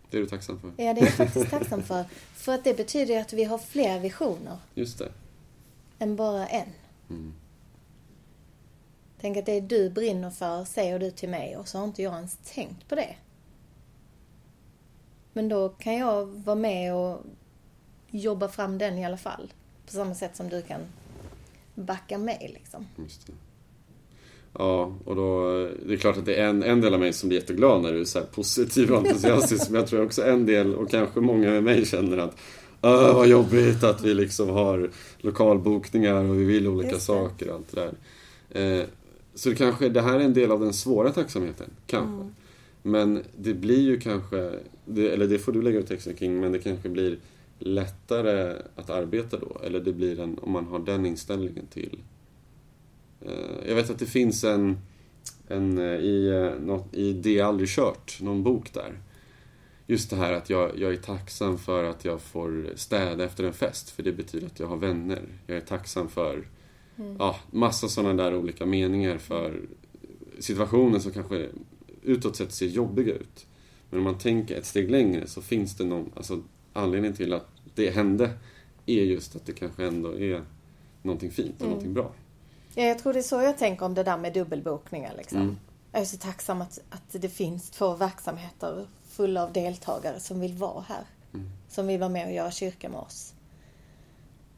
det 0.10 0.17
är 0.17 0.21
du 0.21 0.27
tacksam 0.27 0.60
för? 0.60 0.67
Ja, 0.77 0.93
det 0.93 1.01
är 1.01 1.05
jag 1.05 1.13
faktiskt 1.13 1.49
tacksam 1.49 1.84
för. 1.84 2.03
För 2.34 2.51
att 2.53 2.63
det 2.63 2.77
betyder 2.77 3.13
ju 3.13 3.19
att 3.19 3.34
vi 3.34 3.43
har 3.43 3.57
fler 3.57 3.99
visioner 3.99 4.57
Just 4.75 4.97
det. 4.99 5.12
än 5.99 6.15
bara 6.15 6.47
en. 6.47 6.69
Mm. 7.10 7.34
Tänk 9.21 9.38
att 9.38 9.45
det 9.45 9.51
är 9.51 9.62
du 9.62 9.89
brinner 9.89 10.29
för, 10.29 10.63
säger 10.63 10.99
du 10.99 11.12
till 11.12 11.29
mig, 11.29 11.57
och 11.57 11.67
så 11.67 11.77
har 11.77 11.86
inte 11.86 12.03
jag 12.03 12.15
ens 12.15 12.38
tänkt 12.55 12.89
på 12.89 12.95
det. 12.95 13.15
Men 15.34 15.49
då 15.49 15.69
kan 15.69 15.97
jag 15.97 16.25
vara 16.25 16.55
med 16.55 16.95
och 16.95 17.21
jobba 18.10 18.47
fram 18.47 18.77
den 18.77 18.97
i 18.97 19.05
alla 19.05 19.17
fall. 19.17 19.53
På 19.86 19.91
samma 19.91 20.15
sätt 20.15 20.36
som 20.36 20.49
du 20.49 20.62
kan 20.62 20.81
backa 21.75 22.17
mig 22.17 22.51
liksom. 22.53 22.88
Ja, 24.53 24.93
och 25.05 25.15
då, 25.15 25.51
det 25.86 25.93
är 25.93 25.97
klart 25.97 26.17
att 26.17 26.25
det 26.25 26.36
är 26.36 26.47
en, 26.47 26.63
en 26.63 26.81
del 26.81 26.93
av 26.93 26.99
mig 26.99 27.13
som 27.13 27.29
blir 27.29 27.39
jätteglad 27.39 27.81
när 27.81 27.91
du 27.91 28.01
är 28.01 28.05
så 28.05 28.19
här 28.19 28.25
positiv 28.25 28.91
och 28.91 28.97
entusiastisk. 28.97 29.69
men 29.69 29.79
jag 29.79 29.89
tror 29.89 30.05
också 30.05 30.23
en 30.23 30.45
del, 30.45 30.75
och 30.75 30.89
kanske 30.89 31.19
många 31.19 31.49
med 31.49 31.63
mig, 31.63 31.86
känner 31.86 32.17
att 32.17 32.38
Öh, 32.84 33.15
vad 33.15 33.27
jobbigt 33.27 33.84
att 33.84 34.01
vi 34.01 34.13
liksom 34.13 34.49
har 34.49 34.89
lokalbokningar 35.17 36.15
och 36.15 36.39
vi 36.39 36.43
vill 36.43 36.67
olika 36.67 36.99
saker 36.99 37.49
och 37.49 37.55
allt 37.55 37.71
det 37.71 37.81
där. 37.81 37.93
Eh, 38.79 38.86
så 39.35 39.49
det 39.49 39.55
kanske, 39.55 39.89
det 39.89 40.01
här 40.01 40.19
är 40.19 40.23
en 40.23 40.33
del 40.33 40.51
av 40.51 40.59
den 40.59 40.73
svåra 40.73 41.11
tacksamheten, 41.11 41.69
kanske. 41.87 42.29
Men 42.83 43.23
det 43.37 43.53
blir 43.53 43.81
ju 43.81 43.99
kanske, 43.99 44.51
det, 44.85 45.09
eller 45.09 45.27
det 45.27 45.39
får 45.39 45.51
du 45.51 45.61
lägga 45.61 45.79
ut 45.79 45.87
texten 45.87 46.13
kring, 46.13 46.39
men 46.39 46.51
det 46.51 46.59
kanske 46.59 46.89
blir 46.89 47.17
lättare 47.59 48.61
att 48.75 48.89
arbeta 48.89 49.37
då. 49.37 49.57
Eller 49.63 49.79
det 49.79 49.93
blir 49.93 50.19
en, 50.19 50.39
om 50.41 50.51
man 50.51 50.65
har 50.65 50.79
den 50.79 51.05
inställningen 51.05 51.67
till 51.67 51.99
Eh, 53.25 53.67
Jag 53.67 53.75
vet 53.75 53.89
att 53.89 53.99
det 53.99 54.05
finns 54.05 54.43
en, 54.43 54.77
en 55.47 55.77
eh, 55.77 55.95
i, 55.99 56.27
eh, 56.27 56.65
något, 56.65 56.95
i 56.95 57.13
Det 57.13 57.39
är 57.39 57.43
aldrig 57.43 57.69
kört, 57.69 58.21
någon 58.21 58.43
bok 58.43 58.73
där. 58.73 58.99
Just 59.87 60.09
det 60.09 60.15
här 60.15 60.33
att 60.33 60.49
jag, 60.49 60.79
jag 60.79 60.93
är 60.93 60.97
tacksam 60.97 61.57
för 61.57 61.83
att 61.83 62.05
jag 62.05 62.21
får 62.21 62.69
städa 62.75 63.23
efter 63.23 63.43
en 63.43 63.53
fest, 63.53 63.89
för 63.89 64.03
det 64.03 64.11
betyder 64.11 64.47
att 64.47 64.59
jag 64.59 64.67
har 64.67 64.77
vänner. 64.77 65.21
Jag 65.47 65.57
är 65.57 65.61
tacksam 65.61 66.09
för 66.09 66.47
ja, 67.19 67.36
massa 67.51 67.88
sådana 67.88 68.23
där 68.23 68.36
olika 68.36 68.65
meningar 68.65 69.17
för 69.17 69.62
situationer 70.39 70.99
som 70.99 71.12
kanske 71.12 71.49
utåt 72.04 72.36
sett 72.36 72.51
ser 72.51 72.67
jobbiga 72.67 73.13
ut. 73.13 73.45
Men 73.89 73.97
om 73.97 74.04
man 74.04 74.17
tänker 74.17 74.58
ett 74.58 74.65
steg 74.65 74.91
längre 74.91 75.27
så 75.27 75.41
finns 75.41 75.77
det 75.77 75.84
någon, 75.84 76.12
alltså 76.15 76.41
anledningen 76.73 77.17
till 77.17 77.34
att 77.34 77.47
det 77.75 77.89
hände 77.89 78.30
är 78.86 79.04
just 79.04 79.36
att 79.36 79.45
det 79.45 79.54
kanske 79.54 79.88
ändå 79.88 80.19
är 80.19 80.43
någonting 81.01 81.32
fint 81.32 81.62
och 81.62 81.67
någonting 81.67 81.93
bra. 81.93 82.12
Ja, 82.75 82.84
jag 82.84 82.99
tror 82.99 83.13
det 83.13 83.19
är 83.19 83.23
så 83.23 83.41
jag 83.41 83.58
tänker 83.58 83.86
om 83.86 83.93
det 83.93 84.04
där 84.04 84.17
med 84.17 84.34
dubbelbokningar 84.34 85.13
liksom. 85.17 85.41
Mm. 85.41 85.58
Jag 85.91 86.01
är 86.01 86.06
så 86.06 86.17
tacksam 86.17 86.62
att, 86.62 86.80
att 86.89 87.21
det 87.21 87.30
finns 87.30 87.69
två 87.69 87.95
verksamheter 87.95 88.88
fulla 89.08 89.43
av 89.43 89.54
deltagare 89.54 90.19
som 90.19 90.39
vill 90.39 90.54
vara 90.54 90.86
här. 90.88 91.04
Som 91.67 91.88
vill 91.88 91.99
vara 91.99 92.10
med 92.10 92.27
och 92.27 92.34
göra 92.34 92.51
kyrka 92.51 92.89
med 92.89 92.99
oss. 92.99 93.34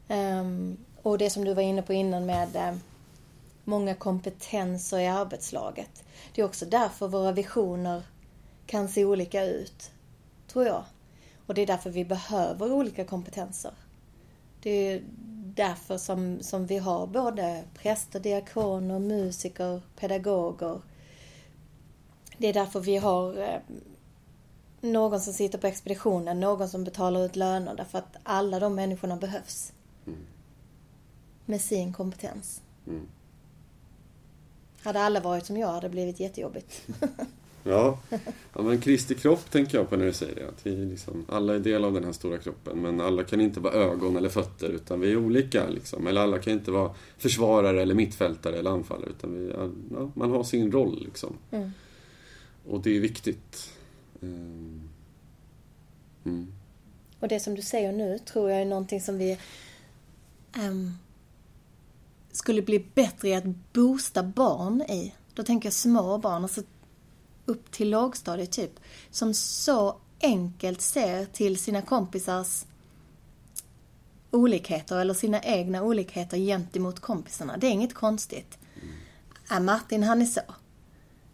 Ehm, 0.08 0.76
och 1.04 1.18
det 1.18 1.30
som 1.30 1.44
du 1.44 1.54
var 1.54 1.62
inne 1.62 1.82
på 1.82 1.92
innan 1.92 2.26
med 2.26 2.56
eh, 2.56 2.74
många 3.64 3.94
kompetenser 3.94 4.98
i 4.98 5.06
arbetslaget. 5.06 6.04
Det 6.34 6.40
är 6.40 6.46
också 6.46 6.66
därför 6.66 7.08
våra 7.08 7.32
visioner 7.32 8.02
kan 8.66 8.88
se 8.88 9.04
olika 9.04 9.44
ut, 9.44 9.90
tror 10.48 10.66
jag. 10.66 10.84
Och 11.46 11.54
det 11.54 11.62
är 11.62 11.66
därför 11.66 11.90
vi 11.90 12.04
behöver 12.04 12.72
olika 12.72 13.04
kompetenser. 13.04 13.72
Det 14.62 14.70
är 14.70 15.02
därför 15.54 15.98
som, 15.98 16.38
som 16.42 16.66
vi 16.66 16.78
har 16.78 17.06
både 17.06 17.64
präster, 17.74 18.20
diakoner, 18.20 18.98
musiker, 18.98 19.82
pedagoger. 19.96 20.80
Det 22.38 22.46
är 22.46 22.54
därför 22.54 22.80
vi 22.80 22.96
har 22.96 23.38
eh, 23.38 23.60
någon 24.80 25.20
som 25.20 25.32
sitter 25.32 25.58
på 25.58 25.66
expeditionen, 25.66 26.40
någon 26.40 26.68
som 26.68 26.84
betalar 26.84 27.24
ut 27.24 27.36
löner, 27.36 27.74
därför 27.76 27.98
att 27.98 28.16
alla 28.22 28.60
de 28.60 28.74
människorna 28.74 29.16
behövs. 29.16 29.72
Mm. 30.06 30.18
Med 31.46 31.60
sin 31.60 31.92
kompetens. 31.92 32.62
Mm. 32.86 33.06
Hade 34.82 35.00
alla 35.00 35.20
varit 35.20 35.46
som 35.46 35.56
jag 35.56 35.68
hade 35.68 35.86
det 35.86 35.90
blivit 35.90 36.20
jättejobbigt. 36.20 36.86
Ja. 37.66 37.98
ja, 38.54 38.62
men 38.62 38.80
Kristi 38.80 39.14
kropp 39.14 39.50
tänker 39.50 39.78
jag 39.78 39.90
på 39.90 39.96
när 39.96 40.06
du 40.06 40.12
säger 40.12 40.34
det. 40.34 40.48
Att 40.48 40.66
vi 40.66 40.70
liksom, 40.70 41.24
alla 41.28 41.54
är 41.54 41.58
del 41.58 41.84
av 41.84 41.92
den 41.92 42.04
här 42.04 42.12
stora 42.12 42.38
kroppen, 42.38 42.78
men 42.78 43.00
alla 43.00 43.24
kan 43.24 43.40
inte 43.40 43.60
vara 43.60 43.72
ögon 43.74 44.16
eller 44.16 44.28
fötter, 44.28 44.68
utan 44.70 45.00
vi 45.00 45.12
är 45.12 45.16
olika. 45.16 45.68
Liksom. 45.68 46.06
Eller 46.06 46.20
alla 46.20 46.38
kan 46.38 46.52
inte 46.52 46.70
vara 46.70 46.94
försvarare 47.18 47.82
eller 47.82 47.94
mittfältare 47.94 48.58
eller 48.58 48.70
anfallare, 48.70 49.10
utan 49.10 49.34
vi, 49.34 49.52
ja, 49.94 50.10
man 50.14 50.30
har 50.30 50.44
sin 50.44 50.72
roll. 50.72 51.04
Liksom. 51.04 51.36
Mm. 51.50 51.70
Och 52.66 52.82
det 52.82 52.96
är 52.96 53.00
viktigt. 53.00 53.70
Ehm. 54.22 54.88
Mm. 56.24 56.52
Och 57.20 57.28
det 57.28 57.40
som 57.40 57.54
du 57.54 57.62
säger 57.62 57.92
nu 57.92 58.18
tror 58.18 58.50
jag 58.50 58.60
är 58.60 58.64
någonting 58.64 59.00
som 59.00 59.18
vi 59.18 59.38
ehm, 60.56 60.92
skulle 62.36 62.62
bli 62.62 62.86
bättre 62.94 63.28
i 63.28 63.34
att 63.34 63.72
boosta 63.72 64.22
barn 64.22 64.82
i. 64.82 65.14
Då 65.34 65.42
tänker 65.42 65.66
jag 65.66 65.74
små 65.74 66.18
barn, 66.18 66.42
alltså 66.42 66.62
upp 67.46 67.70
till 67.70 67.90
lågstadiet 67.90 68.52
typ. 68.52 68.80
Som 69.10 69.34
så 69.34 69.96
enkelt 70.20 70.80
ser 70.80 71.24
till 71.24 71.58
sina 71.58 71.82
kompisars 71.82 72.64
olikheter 74.30 74.96
eller 74.96 75.14
sina 75.14 75.42
egna 75.42 75.82
olikheter 75.82 76.36
gentemot 76.36 77.00
kompisarna. 77.00 77.56
Det 77.56 77.66
är 77.66 77.70
inget 77.70 77.94
konstigt. 77.94 78.58
Ja, 79.50 79.60
Martin 79.60 80.02
han 80.02 80.22
är 80.22 80.26
så. 80.26 80.40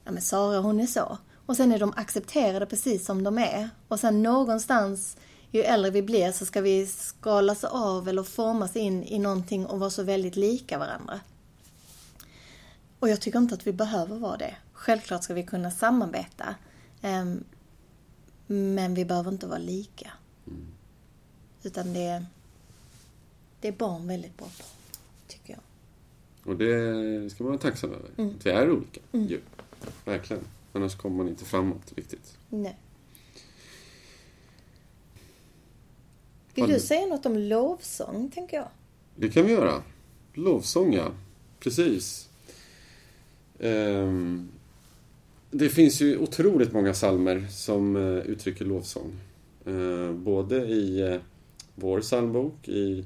Ja, 0.05 0.13
men 0.13 0.23
Sara 0.23 0.61
hon 0.61 0.81
är 0.81 0.87
så. 0.87 1.19
Och 1.47 1.57
sen 1.57 1.73
är 1.73 1.79
de 1.79 1.93
accepterade 1.97 2.67
precis 2.67 3.07
som 3.07 3.23
de 3.23 3.39
är. 3.39 3.71
Och 3.89 4.01
sen 4.01 4.23
någonstans, 4.23 5.17
ju 5.51 5.61
äldre 5.63 5.91
vi 5.91 6.03
blir, 6.03 6.33
så 6.33 6.47
ska 6.47 6.61
vi 6.61 6.87
skalas 6.87 7.65
av 7.65 8.09
eller 8.09 8.23
formas 8.23 8.77
in 8.77 9.05
i 9.05 9.19
någonting 9.19 9.67
och 9.67 9.81
vara 9.81 9.91
så 9.91 10.03
väldigt 10.03 10.37
lika 10.37 10.79
varandra. 10.79 11.21
Och 12.99 13.09
jag 13.09 13.21
tycker 13.21 13.39
inte 13.39 13.55
att 13.55 13.67
vi 13.67 13.73
behöver 13.73 14.17
vara 14.17 14.37
det. 14.37 14.55
Självklart 14.73 15.25
ska 15.25 15.35
vi 15.35 15.43
kunna 15.43 15.71
samarbeta. 15.71 16.55
ehm, 17.03 17.45
Men 18.47 18.95
vi 18.95 19.05
behöver 19.05 19.33
inte 19.33 19.47
vara 19.47 19.59
lika. 19.59 20.13
Utan 21.63 21.93
det, 21.93 22.25
det 23.61 23.69
är 23.69 23.73
barn 23.73 24.07
väldigt 24.07 24.37
bra 24.39 24.47
på, 24.47 24.65
tycker 25.29 25.53
jag. 25.53 25.63
Och 26.53 26.57
det 26.59 27.31
ska 27.31 27.45
man 27.45 27.51
vara 27.53 27.61
tacksam 27.63 27.91
över. 27.93 28.11
Mm. 28.17 28.35
Att 28.39 28.47
vi 28.47 28.51
är 28.51 28.71
olika. 28.71 29.01
Ju. 29.13 29.41
Verkligen. 30.05 30.45
Annars 30.73 30.97
kommer 30.97 31.17
man 31.17 31.29
inte 31.29 31.45
framåt 31.45 31.93
riktigt. 31.97 32.37
Nej. 32.49 32.77
Vill 36.55 36.69
du 36.69 36.81
säga 36.81 37.07
något 37.07 37.27
om 37.27 37.39
lovsång, 37.39 38.31
tänker 38.35 38.57
jag? 38.57 38.69
Det 39.17 39.29
kan 39.29 39.47
vi 39.47 39.53
göra. 39.53 39.83
Lovsång, 40.35 40.95
ja. 40.95 41.13
Precis. 41.61 42.29
Ehm, 43.59 44.49
det 45.51 45.69
finns 45.69 46.01
ju 46.01 46.19
otroligt 46.19 46.73
många 46.73 46.95
salmer 46.95 47.47
som 47.51 47.97
eh, 47.97 48.19
uttrycker 48.19 48.65
lovsång. 48.65 49.13
Eh, 49.65 50.13
både 50.13 50.57
i 50.57 51.01
eh, 51.01 51.21
vår 51.75 52.01
psalmbok, 52.01 52.69
i 52.69 53.05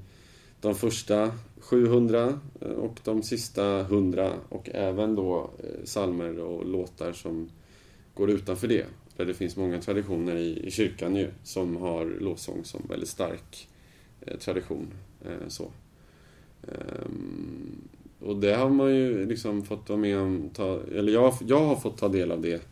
de 0.61 0.74
första 0.74 1.33
700 1.61 2.40
eh, 2.61 2.68
och 2.68 3.00
de 3.04 3.22
sista 3.22 3.80
100 3.80 4.33
och 4.48 4.70
även 4.74 5.14
då 5.14 5.50
salmer 5.85 6.38
och 6.38 6.66
låtar 6.66 7.12
som 7.12 7.50
går 8.14 8.30
utanför 8.30 8.68
det. 8.68 8.87
Där 9.16 9.24
det 9.24 9.35
finns 9.35 9.57
många 9.57 9.81
traditioner 9.81 10.37
i, 10.37 10.66
i 10.66 10.70
kyrkan 10.70 11.16
ju 11.16 11.29
som 11.42 11.77
har 11.77 12.07
lovsång 12.07 12.64
som 12.64 12.83
väldigt 12.88 13.09
stark 13.09 13.68
eh, 14.20 14.38
tradition. 14.38 14.87
Eh, 15.24 15.48
så. 15.48 15.70
Ehm, 16.62 17.88
och 18.20 18.37
det 18.37 18.55
har 18.55 18.70
man 18.70 18.94
ju 18.94 19.27
liksom 19.27 19.62
fått 19.62 19.88
vara 19.88 19.98
med 19.98 20.18
om, 20.18 20.50
ta, 20.55 20.81
eller 20.94 21.12
jag, 21.12 21.35
jag 21.46 21.61
har 21.61 21.77
fått 21.77 21.98
ta 21.98 22.09
del 22.09 22.33
av 22.33 22.40
det 22.40 22.62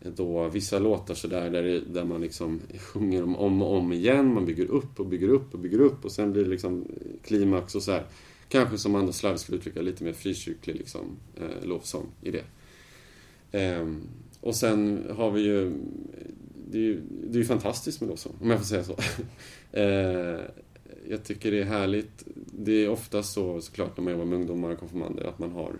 eh, 0.00 0.12
då 0.16 0.48
vissa 0.48 0.78
låtar 0.78 1.14
sådär 1.14 1.50
där, 1.50 1.82
där 1.92 2.04
man 2.04 2.20
liksom 2.20 2.60
sjunger 2.78 3.22
om, 3.22 3.36
om 3.36 3.62
och 3.62 3.74
om 3.76 3.92
igen, 3.92 4.34
man 4.34 4.46
bygger 4.46 4.66
upp 4.66 5.00
och 5.00 5.06
bygger 5.06 5.28
upp 5.28 5.54
och 5.54 5.60
bygger 5.60 5.80
upp 5.80 6.04
och 6.04 6.12
sen 6.12 6.32
blir 6.32 6.44
det 6.44 6.50
liksom 6.50 6.82
eh, 6.82 7.26
klimax 7.26 7.74
och 7.74 7.82
så 7.82 7.92
här. 7.92 8.04
Kanske 8.48 8.78
som 8.78 8.94
Anders 8.94 9.14
Slarv 9.14 9.36
skulle 9.36 9.58
uttrycka, 9.58 9.80
lite 9.80 10.04
mer 10.04 10.12
frikyrklig 10.12 10.76
liksom, 10.76 11.16
eh, 11.36 11.66
lovsång 11.66 12.06
i 12.22 12.30
det. 12.30 12.44
Ehm, 13.52 14.00
och 14.48 14.56
sen 14.56 15.06
har 15.16 15.30
vi 15.30 15.40
ju, 15.40 15.72
det 16.70 16.78
är 16.78 16.82
ju, 16.82 17.00
det 17.10 17.38
är 17.38 17.40
ju 17.40 17.44
fantastiskt 17.44 18.00
med 18.00 18.08
Lawson, 18.08 18.36
om 18.40 18.50
jag 18.50 18.58
får 18.58 18.66
säga 18.66 18.84
så. 18.84 18.96
Eh, 19.72 20.40
jag 21.08 21.24
tycker 21.24 21.50
det 21.50 21.60
är 21.60 21.64
härligt. 21.64 22.24
Det 22.34 22.72
är 22.72 22.88
ofta 22.88 23.22
så 23.22 23.60
såklart 23.60 23.96
när 23.96 24.04
man 24.04 24.12
jobbar 24.12 24.24
med 24.24 24.38
ungdomar 24.38 24.70
och 24.70 24.78
konfirmander 24.78 25.24
att 25.24 25.38
man 25.38 25.50
har 25.52 25.72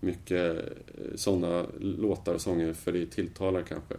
mycket 0.00 0.56
eh, 0.56 1.14
sådana 1.14 1.66
låtar 1.78 2.34
och 2.34 2.40
sånger 2.40 2.72
för 2.72 2.92
det 2.92 3.06
tilltalar 3.06 3.62
kanske 3.62 3.94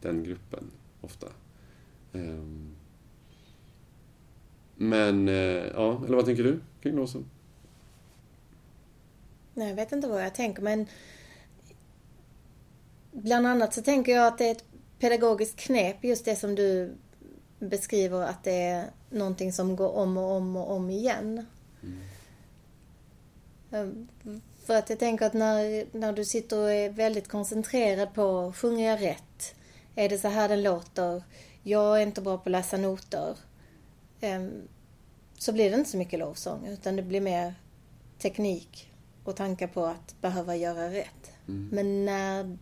den 0.00 0.24
gruppen 0.24 0.64
ofta. 1.00 1.26
Ehm. 2.12 2.68
Men, 4.76 5.28
eh, 5.28 5.34
ja, 5.74 6.02
eller 6.04 6.16
vad 6.16 6.24
tänker 6.24 6.44
du 6.44 6.60
kring 6.82 6.96
Lawson? 6.96 7.24
Nej, 9.54 9.68
jag 9.68 9.76
vet 9.76 9.92
inte 9.92 10.08
vad 10.08 10.24
jag 10.24 10.34
tänker, 10.34 10.62
men 10.62 10.86
bland 13.22 13.46
annat 13.46 13.74
så 13.74 13.82
tänker 13.82 14.12
jag 14.12 14.26
att 14.26 14.38
det 14.38 14.46
är 14.46 14.52
ett 14.52 14.64
pedagogiskt 14.98 15.56
knep, 15.56 16.04
just 16.04 16.24
det 16.24 16.36
som 16.36 16.54
du 16.54 16.94
beskriver, 17.58 18.20
att 18.22 18.44
det 18.44 18.62
är 18.62 18.90
någonting 19.10 19.52
som 19.52 19.76
går 19.76 19.92
om 19.96 20.16
och 20.16 20.30
om 20.30 20.56
och 20.56 20.70
om 20.72 20.90
igen. 20.90 21.46
Ehm, 23.72 24.08
För 24.66 24.76
att 24.78 24.90
jag 24.90 24.98
tänker 24.98 25.26
att 25.26 25.32
när, 25.34 25.86
när 25.98 26.12
du 26.12 26.24
sitter 26.24 26.58
och 26.58 26.70
är 26.72 26.90
väldigt 26.90 27.28
koncentrerad 27.28 28.14
på, 28.14 28.52
sjunger 28.56 28.90
jag 28.90 29.02
rätt? 29.02 29.54
Är 29.94 30.08
det 30.08 30.18
så 30.18 30.28
här 30.28 30.48
den 30.48 30.62
låter? 30.62 31.22
Jag 31.62 31.98
är 31.98 32.02
inte 32.06 32.20
bra 32.20 32.36
på 32.38 32.42
att 32.42 32.50
läsa 32.50 32.76
noter. 32.76 33.36
Ehm, 34.20 34.68
Så 35.38 35.52
blir 35.52 35.70
det 35.70 35.76
inte 35.76 35.90
så 35.90 35.96
mycket 35.96 36.18
lovsång, 36.18 36.66
utan 36.66 36.96
det 36.96 37.02
blir 37.02 37.20
mer 37.20 37.54
teknik 38.18 38.92
och 39.24 39.36
tankar 39.36 39.66
på 39.66 39.84
att 39.86 40.14
behöva 40.20 40.56
göra 40.56 40.90
rätt. 40.90 41.32
Men 41.72 42.04
när, 42.04 42.58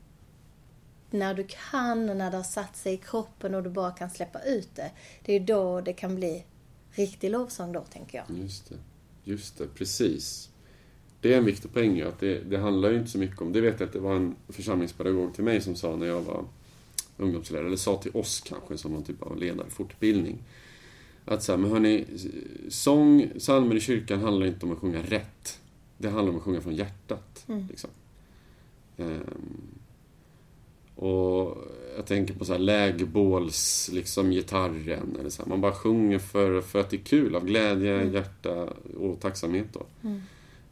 när 1.10 1.34
du 1.34 1.46
kan 1.70 2.10
och 2.10 2.16
när 2.16 2.30
det 2.30 2.36
har 2.36 2.44
satt 2.44 2.76
sig 2.76 2.94
i 2.94 2.96
kroppen 2.96 3.54
och 3.54 3.62
du 3.62 3.70
bara 3.70 3.90
kan 3.90 4.10
släppa 4.10 4.42
ut 4.42 4.68
det, 4.74 4.90
det 5.24 5.32
är 5.32 5.40
då 5.40 5.80
det 5.80 5.92
kan 5.92 6.16
bli 6.16 6.44
riktig 6.90 7.30
lovsång 7.30 7.72
då, 7.72 7.80
tänker 7.80 8.18
jag. 8.18 8.38
Just 8.38 8.68
det. 8.68 8.76
Just 9.24 9.58
det, 9.58 9.66
precis. 9.74 10.50
Det 11.20 11.34
är 11.34 11.38
en 11.38 11.44
viktig 11.44 11.72
poäng 11.72 12.00
att 12.00 12.20
det, 12.20 12.38
det 12.38 12.58
handlar 12.58 12.90
ju 12.90 12.98
inte 12.98 13.10
så 13.10 13.18
mycket 13.18 13.40
om... 13.40 13.52
Det 13.52 13.60
vet 13.60 13.80
jag 13.80 13.86
att 13.86 13.92
det 13.92 13.98
var 13.98 14.16
en 14.16 14.36
församlingspedagog 14.48 15.34
till 15.34 15.44
mig 15.44 15.60
som 15.60 15.74
sa 15.74 15.96
när 15.96 16.06
jag 16.06 16.20
var 16.20 16.44
ungdomsledare, 17.16 17.66
eller 17.66 17.76
sa 17.76 17.96
till 17.96 18.16
oss 18.16 18.40
kanske 18.40 18.78
som 18.78 18.92
någon 18.92 19.04
typ 19.04 19.22
av 19.22 19.36
ledarfortbildning. 19.36 20.38
Att 21.24 21.42
så 21.42 21.52
här, 21.52 21.58
men 21.58 21.70
hörni, 21.70 22.04
sång, 22.68 23.30
psalmer 23.38 23.74
i 23.74 23.80
kyrkan 23.80 24.20
handlar 24.20 24.46
inte 24.46 24.66
om 24.66 24.72
att 24.72 24.78
sjunga 24.78 25.02
rätt. 25.02 25.60
Det 25.98 26.08
handlar 26.08 26.32
om 26.32 26.38
att 26.38 26.44
sjunga 26.44 26.60
från 26.60 26.74
hjärtat. 26.74 27.44
Liksom. 27.68 27.90
Ehm, 28.96 29.75
och 30.96 31.56
jag 31.96 32.06
tänker 32.06 32.34
på 32.34 32.44
så 32.44 32.52
här 32.52 32.60
lägbåls, 32.60 33.90
liksom 33.92 34.30
gitarren. 34.30 35.16
Eller 35.20 35.30
så 35.30 35.42
här. 35.42 35.48
Man 35.48 35.60
bara 35.60 35.72
sjunger 35.72 36.18
för, 36.18 36.60
för 36.60 36.80
att 36.80 36.90
det 36.90 36.96
är 36.96 37.04
kul, 37.04 37.36
av 37.36 37.44
glädje, 37.44 38.04
hjärta 38.04 38.68
och 38.98 39.20
tacksamhet. 39.20 39.66
Då. 39.72 39.86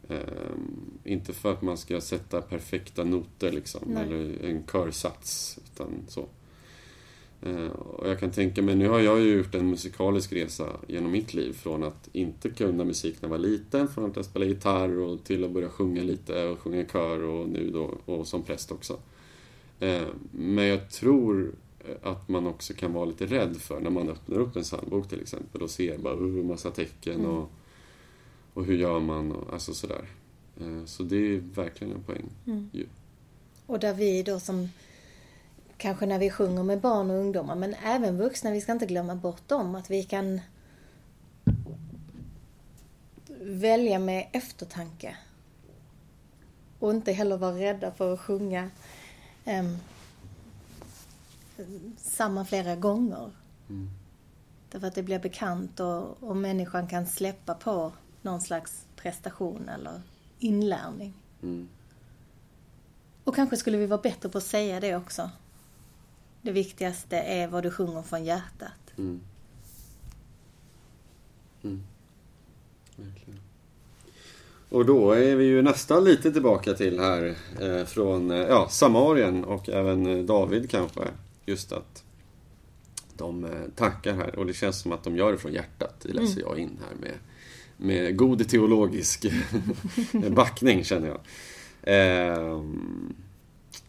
Ehm, 0.09 0.99
inte 1.03 1.33
för 1.33 1.51
att 1.51 1.61
man 1.61 1.77
ska 1.77 2.01
sätta 2.01 2.41
perfekta 2.41 3.03
noter 3.03 3.51
liksom, 3.51 3.81
Nej. 3.85 4.03
eller 4.03 4.45
en 4.45 4.63
körsats. 4.71 5.59
Utan 5.65 5.87
så. 6.07 6.25
Ehm, 7.41 7.69
och 7.69 8.09
jag 8.09 8.19
kan 8.19 8.31
tänka 8.31 8.61
mig, 8.61 8.75
nu 8.75 8.87
har 8.87 8.99
jag 8.99 9.19
ju 9.19 9.37
gjort 9.37 9.55
en 9.55 9.69
musikalisk 9.69 10.33
resa 10.33 10.69
genom 10.87 11.11
mitt 11.11 11.33
liv. 11.33 11.53
Från 11.53 11.83
att 11.83 12.09
inte 12.11 12.49
kunna 12.49 12.83
musik 12.83 13.21
när 13.21 13.29
jag 13.29 13.37
var 13.37 13.47
liten, 13.47 13.87
från 13.87 14.05
att 14.05 14.15
jag 14.15 14.25
spelade 14.25 14.51
gitarr 14.51 14.99
och 14.99 15.23
till 15.23 15.43
att 15.43 15.51
börja 15.51 15.69
sjunga 15.69 16.03
lite 16.03 16.45
och 16.45 16.59
sjunga 16.59 16.85
kör 16.85 17.23
och 17.23 17.49
nu 17.49 17.71
då 17.71 17.97
och 18.05 18.27
som 18.27 18.43
präst 18.43 18.71
också. 18.71 18.99
Ehm, 19.79 20.19
Men 20.31 20.65
jag 20.65 20.89
tror 20.89 21.55
att 22.03 22.29
man 22.29 22.47
också 22.47 22.73
kan 22.73 22.93
vara 22.93 23.05
lite 23.05 23.25
rädd 23.25 23.57
för 23.57 23.79
när 23.79 23.89
man 23.89 24.09
öppnar 24.09 24.37
upp 24.37 24.55
en 24.55 24.63
psalmbok 24.63 25.09
till 25.09 25.21
exempel 25.21 25.61
och 25.61 25.69
ser 25.69 25.97
bara 25.97 26.15
uh, 26.15 26.45
massa 26.45 26.71
tecken 26.71 27.25
och, 27.25 27.49
och 28.53 28.65
hur 28.65 28.77
gör 28.77 28.99
man 28.99 29.31
och 29.31 29.53
alltså 29.53 29.73
sådär. 29.73 30.07
Eh, 30.61 30.85
Så 30.85 31.03
det 31.03 31.15
är 31.15 31.37
verkligen 31.39 31.93
en 31.93 32.03
poäng. 32.03 32.29
ju. 32.73 32.87
Och 33.65 33.79
där 33.79 33.93
vi 33.93 34.23
då 34.23 34.39
som 34.39 34.69
kanske 35.77 36.05
när 36.05 36.19
vi 36.19 36.29
sjunger 36.29 36.63
med 36.63 36.79
barn 36.81 37.11
och 37.11 37.17
ungdomar, 37.17 37.55
men 37.55 37.73
även 37.73 38.17
vuxna, 38.17 38.51
vi 38.51 38.61
ska 38.61 38.71
inte 38.71 38.85
glömma 38.85 39.15
bort 39.15 39.47
dem, 39.47 39.75
att 39.75 39.89
vi 39.91 40.03
kan 40.03 40.41
välja 43.41 43.99
med 43.99 44.27
eftertanke. 44.31 45.15
Och 46.79 46.91
inte 46.91 47.11
heller 47.11 47.37
vara 47.37 47.55
rädda 47.57 47.91
för 47.91 48.13
att 48.13 48.19
sjunga 48.19 48.69
em, 49.45 49.77
samma 51.97 52.45
flera 52.45 52.75
gånger. 52.75 53.31
Därför 54.69 54.87
att 54.87 54.95
det 54.95 55.03
blir 55.03 55.19
bekant 55.19 55.79
och, 55.79 56.23
och 56.23 56.37
människan 56.37 56.87
kan 56.87 57.07
släppa 57.07 57.53
på 57.53 57.91
någon 58.21 58.41
slags 58.41 58.85
prestation 58.95 59.69
eller 59.69 60.01
inlärning. 60.39 61.13
Mm. 61.43 61.67
Och 63.23 63.35
kanske 63.35 63.57
skulle 63.57 63.77
vi 63.77 63.85
vara 63.85 64.01
bättre 64.01 64.29
på 64.29 64.37
att 64.37 64.43
säga 64.43 64.79
det 64.79 64.95
också. 64.95 65.29
Det 66.41 66.51
viktigaste 66.51 67.17
är 67.17 67.47
vad 67.47 67.63
du 67.63 67.71
sjunger 67.71 68.01
från 68.01 68.23
hjärtat. 68.23 68.93
Mm. 68.97 69.21
Mm. 74.69 74.79
Och 74.79 74.85
då 74.85 75.11
är 75.11 75.35
vi 75.35 75.45
ju 75.45 75.61
nästan 75.61 76.03
lite 76.03 76.31
tillbaka 76.31 76.73
till 76.73 76.99
här 76.99 77.35
eh, 77.61 77.85
från 77.85 78.31
eh, 78.31 78.37
ja, 78.37 78.67
Samarien 78.69 79.43
och 79.43 79.69
även 79.69 80.05
eh, 80.05 80.25
David 80.25 80.69
kanske. 80.69 81.01
Just 81.45 81.71
att 81.71 82.03
de 83.17 83.43
eh, 83.43 83.51
tackar 83.75 84.13
här 84.13 84.39
och 84.39 84.45
det 84.45 84.53
känns 84.53 84.79
som 84.79 84.91
att 84.91 85.03
de 85.03 85.17
gör 85.17 85.31
det 85.31 85.37
från 85.37 85.53
hjärtat. 85.53 85.95
Det 86.01 86.13
läser 86.13 86.41
jag 86.41 86.59
in 86.59 86.79
här 86.87 86.95
med, 87.01 87.13
med 87.77 88.17
god 88.17 88.49
teologisk 88.49 89.25
backning 90.29 90.83
känner 90.83 91.07
jag. 91.07 91.19
Eh, 91.81 92.61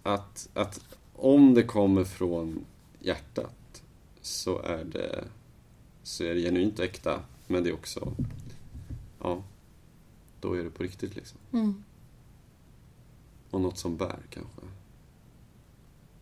att, 0.03 0.49
att 0.55 0.81
om 1.13 1.55
det 1.55 1.63
kommer 1.63 2.05
från 2.05 2.65
hjärtat 3.01 3.83
så 4.21 4.63
är 4.63 4.85
det, 4.85 5.25
så 6.03 6.25
är 6.25 6.35
det 6.35 6.41
genuint 6.41 6.79
och 6.79 6.85
äkta. 6.85 7.21
Men 7.47 7.65
det 7.65 7.71
är 7.71 7.75
också, 7.75 8.13
ja, 9.23 9.43
då 10.47 10.55
är 10.55 10.65
det 10.65 10.71
på 10.71 10.83
riktigt 10.83 11.17
liksom. 11.17 11.39
Mm. 11.53 11.85
Och 13.51 13.61
något 13.61 13.79
som 13.79 13.97
bär 13.97 14.19
kanske. 14.31 14.61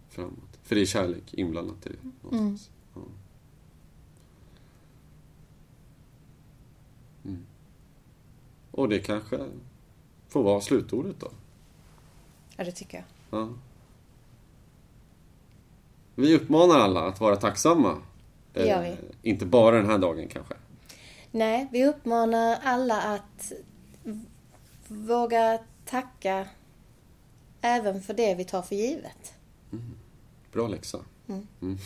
Framåt. 0.09 0.59
För 0.63 0.75
det 0.75 0.81
är 0.81 0.87
kärlek 0.87 1.35
inblandat 1.35 1.87
i 1.87 1.89
det. 1.89 2.11
Någonstans. 2.23 2.71
Ja. 2.95 3.01
Mm. 7.25 7.47
Och 8.71 8.89
det 8.89 8.99
kanske 8.99 9.49
får 10.29 10.43
vara 10.43 10.61
slutordet 10.61 11.21
då. 11.21 11.31
Ja, 12.57 12.65
det 12.65 12.73
tycker 12.73 12.97
jag. 12.99 13.41
Ja. 13.41 13.49
Vi 16.15 16.37
uppmanar 16.37 16.79
alla 16.79 17.01
att 17.01 17.21
vara 17.21 17.37
tacksamma. 17.37 17.97
Det 18.53 18.67
gör. 18.67 18.85
Eh, 18.85 18.95
inte 19.23 19.47
bara 19.47 19.77
den 19.77 19.87
här 19.87 19.99
dagen 19.99 20.29
kanske. 20.29 20.55
Nej, 21.31 21.69
vi 21.73 21.87
uppmanar 21.87 22.59
alla 22.63 23.03
att 23.03 23.53
våga 24.89 25.59
tacka 25.85 26.47
även 27.61 28.03
för 28.03 28.15
det 28.15 28.35
vi 28.35 28.45
tar 28.45 28.63
för 28.63 28.77
givet. 28.77 29.35
Bra 30.53 30.69
läxa. 30.69 30.99
Mm. 31.29 31.47
Mm. 31.63 31.79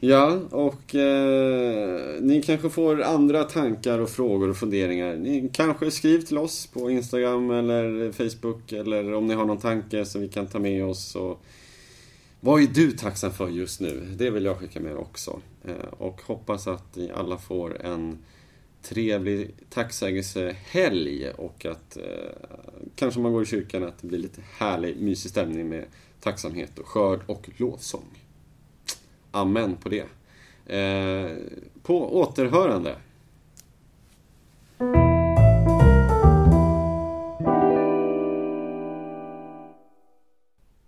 Ja, 0.00 0.40
och 0.50 0.94
eh, 0.94 2.20
ni 2.20 2.42
kanske 2.42 2.70
får 2.70 3.02
andra 3.02 3.44
tankar 3.44 3.98
och 3.98 4.10
frågor 4.10 4.50
och 4.50 4.56
funderingar. 4.56 5.16
Ni 5.16 5.50
kanske 5.52 5.90
skriv 5.90 6.20
till 6.20 6.38
oss 6.38 6.66
på 6.66 6.90
Instagram 6.90 7.50
eller 7.50 8.12
Facebook 8.12 8.72
eller 8.72 9.12
om 9.12 9.26
ni 9.26 9.34
har 9.34 9.44
någon 9.44 9.58
tanke 9.58 10.04
som 10.04 10.20
vi 10.20 10.28
kan 10.28 10.46
ta 10.46 10.58
med 10.58 10.84
oss. 10.84 11.16
Och 11.16 11.44
vad 12.40 12.62
är 12.62 12.66
du 12.66 12.92
tacksam 12.92 13.32
för 13.32 13.48
just 13.48 13.80
nu? 13.80 14.14
Det 14.16 14.30
vill 14.30 14.44
jag 14.44 14.58
skicka 14.58 14.80
med 14.80 14.96
också. 14.96 15.40
Eh, 15.64 15.92
och 15.98 16.22
hoppas 16.22 16.66
att 16.66 16.96
ni 16.96 17.10
alla 17.14 17.38
får 17.38 17.82
en 17.82 18.18
trevlig 18.84 19.54
tacksägelsehelg 19.70 21.30
och 21.30 21.66
att 21.66 21.96
eh, 21.96 22.02
kanske 22.94 23.20
man 23.20 23.32
går 23.32 23.42
i 23.42 23.46
kyrkan 23.46 23.84
att 23.84 23.98
det 24.00 24.06
blir 24.06 24.18
lite 24.18 24.40
härlig, 24.58 24.96
mysig 24.96 25.30
stämning 25.30 25.68
med 25.68 25.84
tacksamhet 26.20 26.78
och 26.78 26.88
skörd 26.88 27.20
och 27.26 27.50
lovsång. 27.56 28.22
Amen 29.30 29.76
på 29.76 29.88
det. 29.88 30.04
Eh, 30.76 31.30
på 31.82 32.18
återhörande. 32.18 32.96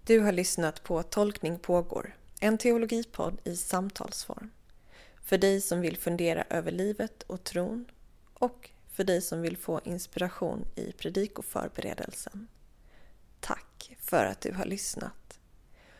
Du 0.06 0.20
har 0.20 0.32
lyssnat 0.32 0.82
på 0.82 1.02
Tolkning 1.02 1.58
pågår, 1.58 2.16
en 2.40 2.58
teologipodd 2.58 3.38
i 3.44 3.56
samtalsform. 3.56 4.50
För 5.26 5.38
dig 5.38 5.60
som 5.60 5.80
vill 5.80 5.96
fundera 5.96 6.44
över 6.50 6.72
livet 6.72 7.22
och 7.22 7.44
tron 7.44 7.86
och 8.34 8.70
för 8.92 9.04
dig 9.04 9.22
som 9.22 9.42
vill 9.42 9.56
få 9.56 9.80
inspiration 9.84 10.64
i 10.76 10.92
predikoförberedelsen. 10.92 12.48
Tack 13.40 13.96
för 14.00 14.24
att 14.24 14.40
du 14.40 14.52
har 14.52 14.64
lyssnat. 14.64 15.38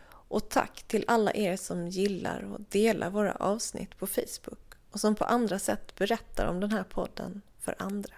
Och 0.09 0.49
tack 0.49 0.83
till 0.83 1.05
alla 1.07 1.35
er 1.35 1.57
som 1.57 1.89
gillar 1.89 2.43
och 2.43 2.61
delar 2.61 3.11
våra 3.11 3.33
avsnitt 3.33 3.99
på 3.99 4.07
Facebook 4.07 4.75
och 4.91 5.01
som 5.01 5.15
på 5.15 5.25
andra 5.25 5.59
sätt 5.59 5.95
berättar 5.95 6.47
om 6.47 6.61
den 6.61 6.71
här 6.71 6.85
podden 6.85 7.43
för 7.59 7.75
andra. 7.79 8.15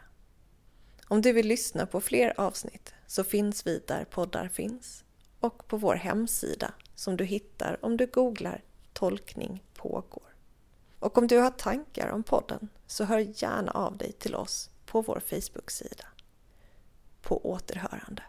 Om 1.07 1.23
du 1.23 1.33
vill 1.33 1.49
lyssna 1.49 1.87
på 1.87 2.01
fler 2.01 2.41
avsnitt 2.41 2.95
så 3.07 3.25
finns 3.25 3.67
vi 3.67 3.83
där 3.87 4.05
poddar 4.05 4.49
finns 4.49 5.05
och 5.41 5.69
på 5.69 5.77
vår 5.77 5.95
hemsida 5.95 6.73
som 6.95 7.17
du 7.17 7.25
hittar 7.25 7.85
om 7.85 7.97
du 7.97 8.07
googlar 8.07 8.65
Tolkning 8.93 9.65
pågår. 9.75 10.28
Och 10.99 11.19
om 11.19 11.27
du 11.27 11.39
har 11.39 11.51
tankar 11.51 12.11
om 12.11 12.23
podden 12.23 12.69
så 12.87 13.05
hör 13.05 13.19
gärna 13.19 13.73
av 13.73 13.97
dig 13.97 14.13
till 14.13 14.35
oss 14.35 14.71
på 14.87 15.03
vår 15.03 15.21
Facebook-sida. 15.21 16.05
På 17.23 17.51
återhörande. 17.51 18.23